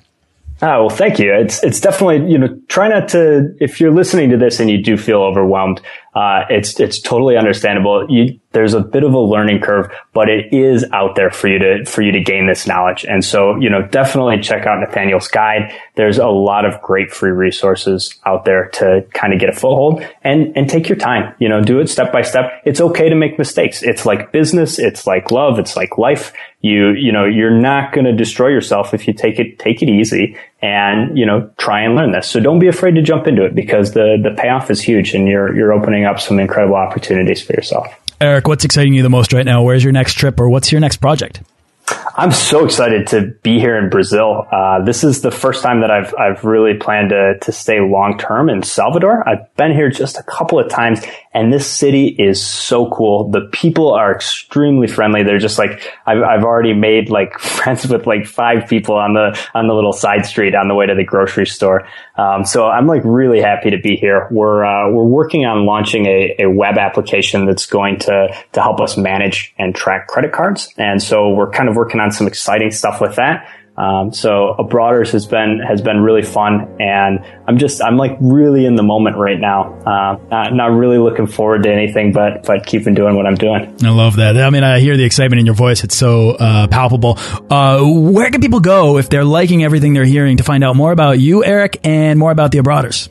Oh, 0.61 0.85
well, 0.85 0.89
thank 0.89 1.19
you. 1.19 1.33
It's, 1.33 1.61
it's 1.63 1.81
definitely, 1.81 2.31
you 2.31 2.37
know, 2.37 2.57
try 2.69 2.87
not 2.87 3.09
to, 3.09 3.53
if 3.59 3.81
you're 3.81 3.91
listening 3.91 4.29
to 4.29 4.37
this 4.37 4.61
and 4.61 4.69
you 4.69 4.81
do 4.81 4.95
feel 4.95 5.21
overwhelmed, 5.21 5.81
uh, 6.15 6.45
it's, 6.49 6.79
it's 6.79 6.99
totally 6.99 7.37
understandable. 7.37 8.05
You, 8.09 8.39
there's 8.51 8.75
a 8.75 8.81
bit 8.81 9.03
of 9.03 9.13
a 9.13 9.19
learning 9.19 9.61
curve, 9.61 9.91
but 10.13 10.29
it 10.29 10.53
is 10.53 10.85
out 10.93 11.15
there 11.15 11.31
for 11.31 11.47
you 11.47 11.59
to, 11.59 11.85
for 11.85 12.03
you 12.03 12.11
to 12.11 12.21
gain 12.21 12.47
this 12.47 12.67
knowledge. 12.67 13.03
And 13.03 13.25
so, 13.25 13.55
you 13.57 13.69
know, 13.69 13.81
definitely 13.81 14.39
check 14.39 14.67
out 14.67 14.79
Nathaniel's 14.79 15.27
guide. 15.27 15.73
There's 15.95 16.19
a 16.19 16.27
lot 16.27 16.65
of 16.65 16.79
great 16.81 17.11
free 17.11 17.31
resources 17.31 18.19
out 18.25 18.45
there 18.45 18.69
to 18.73 19.05
kind 19.13 19.33
of 19.33 19.39
get 19.39 19.49
a 19.49 19.53
foothold 19.53 20.05
and, 20.23 20.55
and 20.55 20.69
take 20.69 20.87
your 20.87 20.97
time, 20.97 21.33
you 21.39 21.49
know, 21.49 21.61
do 21.61 21.79
it 21.79 21.89
step 21.89 22.11
by 22.11 22.21
step. 22.21 22.61
It's 22.63 22.79
okay 22.79 23.09
to 23.09 23.15
make 23.15 23.39
mistakes. 23.39 23.81
It's 23.81 24.05
like 24.05 24.31
business. 24.31 24.77
It's 24.77 25.07
like 25.07 25.31
love. 25.31 25.57
It's 25.57 25.75
like 25.75 25.97
life. 25.97 26.31
You, 26.61 26.91
you 26.91 27.11
know, 27.11 27.25
you're 27.25 27.59
not 27.59 27.91
going 27.91 28.05
to 28.05 28.13
destroy 28.13 28.49
yourself 28.49 28.93
if 28.93 29.07
you 29.07 29.13
take 29.13 29.39
it, 29.39 29.59
take 29.59 29.81
it 29.81 29.89
easy 29.89 30.37
and, 30.63 31.17
you 31.17 31.25
know, 31.25 31.51
try 31.57 31.81
and 31.81 31.93
learn 31.93 32.13
this. 32.13 32.25
So 32.25 32.39
don't 32.39 32.59
be 32.59 32.69
afraid 32.69 32.95
to 32.95 33.01
jump 33.01 33.27
into 33.27 33.43
it 33.43 33.53
because 33.53 33.91
the, 33.91 34.17
the 34.23 34.33
payoff 34.41 34.71
is 34.71 34.81
huge 34.81 35.13
and 35.13 35.27
you're, 35.27 35.53
you're 35.53 35.73
opening 35.73 36.05
up 36.05 36.21
some 36.21 36.39
incredible 36.39 36.77
opportunities 36.77 37.41
for 37.41 37.51
yourself. 37.51 37.87
Eric, 38.21 38.47
what's 38.47 38.63
exciting 38.63 38.93
you 38.93 39.03
the 39.03 39.09
most 39.09 39.33
right 39.33 39.45
now? 39.45 39.61
Where's 39.61 39.83
your 39.83 39.91
next 39.91 40.13
trip 40.13 40.39
or 40.39 40.47
what's 40.47 40.71
your 40.71 40.79
next 40.79 40.97
project? 40.97 41.41
I'm 42.15 42.31
so 42.31 42.63
excited 42.63 43.07
to 43.07 43.33
be 43.41 43.59
here 43.59 43.75
in 43.75 43.89
Brazil. 43.89 44.47
Uh, 44.51 44.83
this 44.83 45.03
is 45.03 45.21
the 45.21 45.31
first 45.31 45.63
time 45.63 45.81
that 45.81 45.89
I've 45.89 46.13
I've 46.13 46.43
really 46.43 46.75
planned 46.75 47.09
to 47.09 47.39
to 47.39 47.51
stay 47.51 47.79
long 47.79 48.19
term 48.19 48.49
in 48.49 48.61
Salvador. 48.61 49.27
I've 49.27 49.53
been 49.55 49.71
here 49.71 49.89
just 49.89 50.19
a 50.19 50.23
couple 50.23 50.59
of 50.59 50.69
times, 50.69 51.01
and 51.33 51.51
this 51.51 51.65
city 51.65 52.09
is 52.09 52.39
so 52.39 52.87
cool. 52.91 53.31
The 53.31 53.49
people 53.51 53.93
are 53.93 54.13
extremely 54.13 54.85
friendly. 54.85 55.23
They're 55.23 55.39
just 55.39 55.57
like 55.57 55.91
I've 56.05 56.21
I've 56.21 56.43
already 56.43 56.73
made 56.73 57.09
like 57.09 57.39
friends 57.39 57.87
with 57.87 58.05
like 58.05 58.27
five 58.27 58.69
people 58.69 58.95
on 58.95 59.15
the 59.15 59.35
on 59.55 59.67
the 59.67 59.73
little 59.73 59.93
side 59.93 60.27
street 60.27 60.53
on 60.53 60.67
the 60.67 60.75
way 60.75 60.85
to 60.85 60.93
the 60.93 61.03
grocery 61.03 61.47
store. 61.47 61.87
Um, 62.15 62.45
so 62.45 62.67
I'm 62.67 62.85
like 62.85 63.01
really 63.03 63.41
happy 63.41 63.71
to 63.71 63.79
be 63.79 63.95
here. 63.95 64.27
We're 64.29 64.63
uh, 64.63 64.91
we're 64.91 65.03
working 65.03 65.45
on 65.45 65.65
launching 65.65 66.05
a, 66.05 66.35
a 66.39 66.49
web 66.49 66.77
application 66.77 67.45
that's 67.45 67.65
going 67.65 67.99
to 67.99 68.35
to 68.51 68.61
help 68.61 68.79
us 68.81 68.97
manage 68.97 69.53
and 69.57 69.73
track 69.73 70.07
credit 70.07 70.31
cards, 70.31 70.71
and 70.77 71.01
so 71.01 71.31
we're 71.31 71.49
kind 71.49 71.69
of 71.69 71.75
working 71.75 71.99
on 71.99 72.11
some 72.11 72.27
exciting 72.27 72.71
stuff 72.71 73.01
with 73.01 73.15
that. 73.15 73.47
Um, 73.75 74.13
so 74.13 74.55
Abroaders 74.59 75.11
has 75.13 75.25
been 75.25 75.59
has 75.59 75.81
been 75.81 76.01
really 76.01 76.21
fun, 76.21 76.75
and 76.79 77.25
I'm 77.47 77.57
just 77.57 77.83
I'm 77.83 77.97
like 77.97 78.17
really 78.21 78.65
in 78.65 78.75
the 78.75 78.83
moment 78.83 79.17
right 79.17 79.39
now. 79.39 79.73
Uh, 79.73 80.19
not, 80.29 80.53
not 80.53 80.65
really 80.67 80.99
looking 80.99 81.25
forward 81.25 81.63
to 81.63 81.71
anything, 81.71 82.11
but 82.11 82.43
but 82.43 82.67
keeping 82.67 82.93
doing 82.93 83.15
what 83.15 83.25
I'm 83.25 83.35
doing. 83.35 83.75
I 83.83 83.89
love 83.89 84.17
that. 84.17 84.37
I 84.37 84.49
mean, 84.51 84.63
I 84.63 84.79
hear 84.79 84.95
the 84.95 85.03
excitement 85.03 85.39
in 85.39 85.47
your 85.47 85.55
voice. 85.55 85.83
It's 85.83 85.95
so 85.95 86.31
uh, 86.31 86.67
palpable. 86.67 87.17
Uh, 87.49 87.81
where 87.83 88.29
can 88.29 88.41
people 88.41 88.59
go 88.59 88.97
if 88.99 89.09
they're 89.09 89.25
liking 89.25 89.63
everything 89.63 89.93
they're 89.93 90.05
hearing 90.05 90.37
to 90.37 90.43
find 90.43 90.63
out 90.63 90.75
more 90.75 90.91
about 90.91 91.19
you, 91.19 91.43
Eric, 91.43 91.79
and 91.83 92.19
more 92.19 92.31
about 92.31 92.51
the 92.51 92.59
Abroaders? 92.59 93.09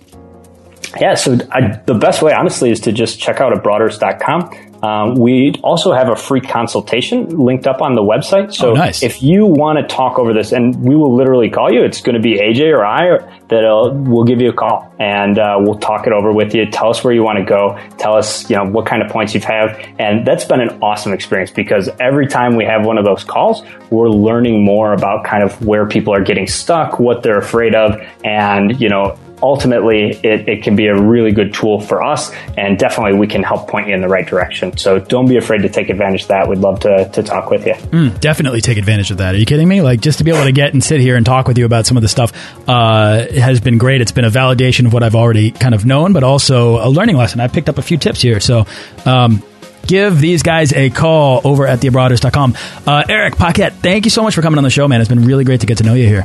Yeah, 1.01 1.15
so 1.15 1.39
I, 1.51 1.81
the 1.87 1.95
best 1.95 2.23
way, 2.23 2.33
honestly, 2.33 2.71
is 2.71 2.81
to 2.81 2.93
just 2.93 3.19
check 3.19 3.41
out 3.41 3.53
abroaders.com. 3.53 4.72
Um, 4.83 5.15
we 5.15 5.55
also 5.63 5.93
have 5.93 6.09
a 6.09 6.17
free 6.17 6.41
consultation 6.41 7.29
linked 7.39 7.67
up 7.67 7.81
on 7.81 7.95
the 7.95 8.03
website. 8.03 8.53
So 8.53 8.71
oh, 8.71 8.75
nice. 8.75 9.03
if 9.03 9.23
you 9.23 9.47
want 9.47 9.79
to 9.79 9.95
talk 9.95 10.19
over 10.19 10.35
this, 10.35 10.51
and 10.53 10.75
we 10.83 10.97
will 10.97 11.15
literally 11.15 11.51
call 11.51 11.73
you, 11.73 11.85
it's 11.85 12.01
going 12.01 12.17
to 12.17 12.21
be 12.21 12.39
AJ 12.39 12.73
or 12.73 12.85
I 12.85 13.19
that 13.49 13.63
will 13.63 14.25
give 14.25 14.41
you 14.41 14.51
a 14.51 14.53
call 14.53 14.93
and 14.99 15.39
uh, 15.39 15.57
we'll 15.61 15.79
talk 15.79 16.07
it 16.07 16.13
over 16.13 16.33
with 16.33 16.55
you. 16.55 16.69
Tell 16.71 16.91
us 16.91 17.05
where 17.05 17.13
you 17.13 17.23
want 17.23 17.39
to 17.39 17.45
go. 17.45 17.79
Tell 17.99 18.17
us, 18.17 18.49
you 18.51 18.57
know, 18.57 18.65
what 18.65 18.87
kind 18.87 19.03
of 19.03 19.11
points 19.11 19.35
you've 19.35 19.45
have. 19.45 19.79
And 19.99 20.27
that's 20.27 20.45
been 20.45 20.61
an 20.61 20.81
awesome 20.83 21.13
experience 21.13 21.51
because 21.51 21.89
every 22.01 22.27
time 22.27 22.57
we 22.57 22.65
have 22.65 22.85
one 22.85 22.99
of 22.99 23.05
those 23.05 23.25
calls, 23.25 23.63
we're 23.91 24.09
learning 24.09 24.65
more 24.65 24.95
about 24.95 25.25
kind 25.25 25.43
of 25.43 25.65
where 25.65 25.87
people 25.87 26.15
are 26.15 26.23
getting 26.23 26.47
stuck, 26.47 26.99
what 26.99 27.23
they're 27.23 27.39
afraid 27.39 27.75
of, 27.75 28.01
and, 28.25 28.81
you 28.81 28.89
know, 28.89 29.19
ultimately 29.43 30.11
it, 30.23 30.49
it 30.49 30.63
can 30.63 30.77
be 30.77 30.87
a 30.87 31.01
really 31.01 31.33
good 31.33 31.53
tool 31.53 31.81
for 31.81 32.03
us 32.03 32.33
and 32.57 32.79
definitely 32.79 33.19
we 33.19 33.27
can 33.27 33.43
help 33.43 33.69
point 33.69 33.89
you 33.89 33.95
in 33.95 34.01
the 34.01 34.09
right 34.09 34.27
direction. 34.27 34.77
So 34.77 34.99
don't 34.99 35.29
be 35.29 35.37
afraid 35.37 35.63
to 35.63 35.69
take 35.69 35.91
advantage 35.91 36.23
of 36.23 36.29
that. 36.29 36.49
We'd 36.49 36.59
love 36.59 36.81
to, 36.81 37.09
to 37.09 37.23
talk 37.23 37.51
with 37.51 37.67
you. 37.67 37.75
Mm, 37.75 38.21
definitely 38.21 38.61
take 38.61 38.79
advantage 38.79 39.11
of 39.11 39.19
that. 39.19 39.35
Are 39.35 39.39
you 39.39 39.47
kidding 39.47 39.69
me? 39.69 39.83
Like 39.83 40.01
just 40.01 40.19
to 40.19 40.25
be 40.25 40.31
able 40.31 40.45
to 40.45 40.53
get 40.53 40.73
and 40.73 40.83
sit 40.83 41.01
here 41.01 41.17
and 41.17 41.27
talk 41.27 41.49
with 41.49 41.59
you 41.59 41.67
about 41.67 41.87
some 41.87 41.97
of 41.97 42.03
the 42.03 42.09
stuff 42.09 42.33
uh, 42.69 43.27
has 43.33 43.61
been 43.61 43.79
great. 43.79 44.01
It's 44.01 44.13
been 44.13 44.25
a 44.25 44.31
validation 44.31 44.87
of 44.87 44.93
what 44.93 45.03
I've 45.03 45.17
already 45.17 45.51
kind 45.51 45.75
of 45.75 45.85
known, 45.85 46.13
but 46.13 46.23
also 46.25 46.85
a 46.85 46.89
learning 46.89 47.17
lesson. 47.17 47.41
I 47.41 47.49
picked 47.49 47.69
up 47.69 47.79
a 47.79 47.83
few 47.83 47.99
tips 47.99 48.23
here. 48.23 48.41
So, 48.41 48.67
um, 49.05 49.43
give 49.87 50.21
these 50.21 50.43
guys 50.43 50.73
a 50.73 50.91
call 50.91 51.41
over 51.45 51.67
at 51.67 51.81
theabroaders.com. 51.81 52.57
Uh, 52.87 53.05
Eric 53.09 53.37
Paquette, 53.37 53.75
thank 53.75 54.05
you 54.05 54.11
so 54.11 54.23
much 54.23 54.35
for 54.35 54.43
coming 54.43 54.59
on 54.59 54.65
the 54.65 54.71
show, 54.71 54.87
man. 54.89 55.01
It's 55.01 55.09
been 55.09 55.25
really 55.25 55.45
great 55.45 55.61
to 55.61 55.67
get 55.67 55.79
to 55.79 55.85
know 55.85 55.95
you 55.95 56.07
here. 56.07 56.25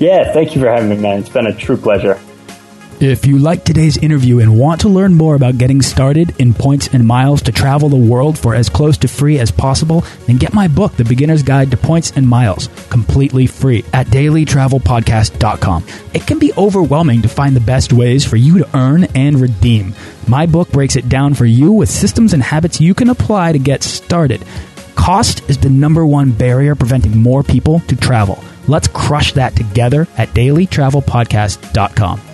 Yeah, 0.00 0.32
thank 0.32 0.54
you 0.54 0.60
for 0.60 0.68
having 0.68 0.88
me, 0.88 0.96
man. 0.96 1.20
It's 1.20 1.28
been 1.28 1.46
a 1.46 1.54
true 1.54 1.76
pleasure. 1.76 2.18
If 3.04 3.26
you 3.26 3.38
like 3.38 3.64
today's 3.64 3.98
interview 3.98 4.38
and 4.38 4.58
want 4.58 4.80
to 4.80 4.88
learn 4.88 5.12
more 5.12 5.34
about 5.34 5.58
getting 5.58 5.82
started 5.82 6.40
in 6.40 6.54
points 6.54 6.88
and 6.90 7.06
miles 7.06 7.42
to 7.42 7.52
travel 7.52 7.90
the 7.90 7.98
world 7.98 8.38
for 8.38 8.54
as 8.54 8.70
close 8.70 8.96
to 8.98 9.08
free 9.08 9.38
as 9.38 9.50
possible, 9.50 10.06
then 10.26 10.38
get 10.38 10.54
my 10.54 10.68
book, 10.68 10.94
The 10.94 11.04
Beginner's 11.04 11.42
Guide 11.42 11.70
to 11.72 11.76
Points 11.76 12.12
and 12.12 12.26
Miles, 12.26 12.70
completely 12.88 13.46
free 13.46 13.84
at 13.92 14.06
dailytravelpodcast.com. 14.06 15.84
It 16.14 16.26
can 16.26 16.38
be 16.38 16.54
overwhelming 16.56 17.20
to 17.20 17.28
find 17.28 17.54
the 17.54 17.60
best 17.60 17.92
ways 17.92 18.24
for 18.24 18.36
you 18.36 18.60
to 18.60 18.74
earn 18.74 19.04
and 19.14 19.38
redeem. 19.38 19.94
My 20.26 20.46
book 20.46 20.72
breaks 20.72 20.96
it 20.96 21.10
down 21.10 21.34
for 21.34 21.44
you 21.44 21.72
with 21.72 21.90
systems 21.90 22.32
and 22.32 22.42
habits 22.42 22.80
you 22.80 22.94
can 22.94 23.10
apply 23.10 23.52
to 23.52 23.58
get 23.58 23.82
started. 23.82 24.42
Cost 24.94 25.46
is 25.50 25.58
the 25.58 25.68
number 25.68 26.06
one 26.06 26.30
barrier 26.30 26.74
preventing 26.74 27.18
more 27.18 27.42
people 27.42 27.80
to 27.80 27.96
travel. 27.96 28.42
Let's 28.66 28.88
crush 28.88 29.34
that 29.34 29.54
together 29.54 30.08
at 30.16 30.30
dailytravelpodcast.com. 30.30 32.33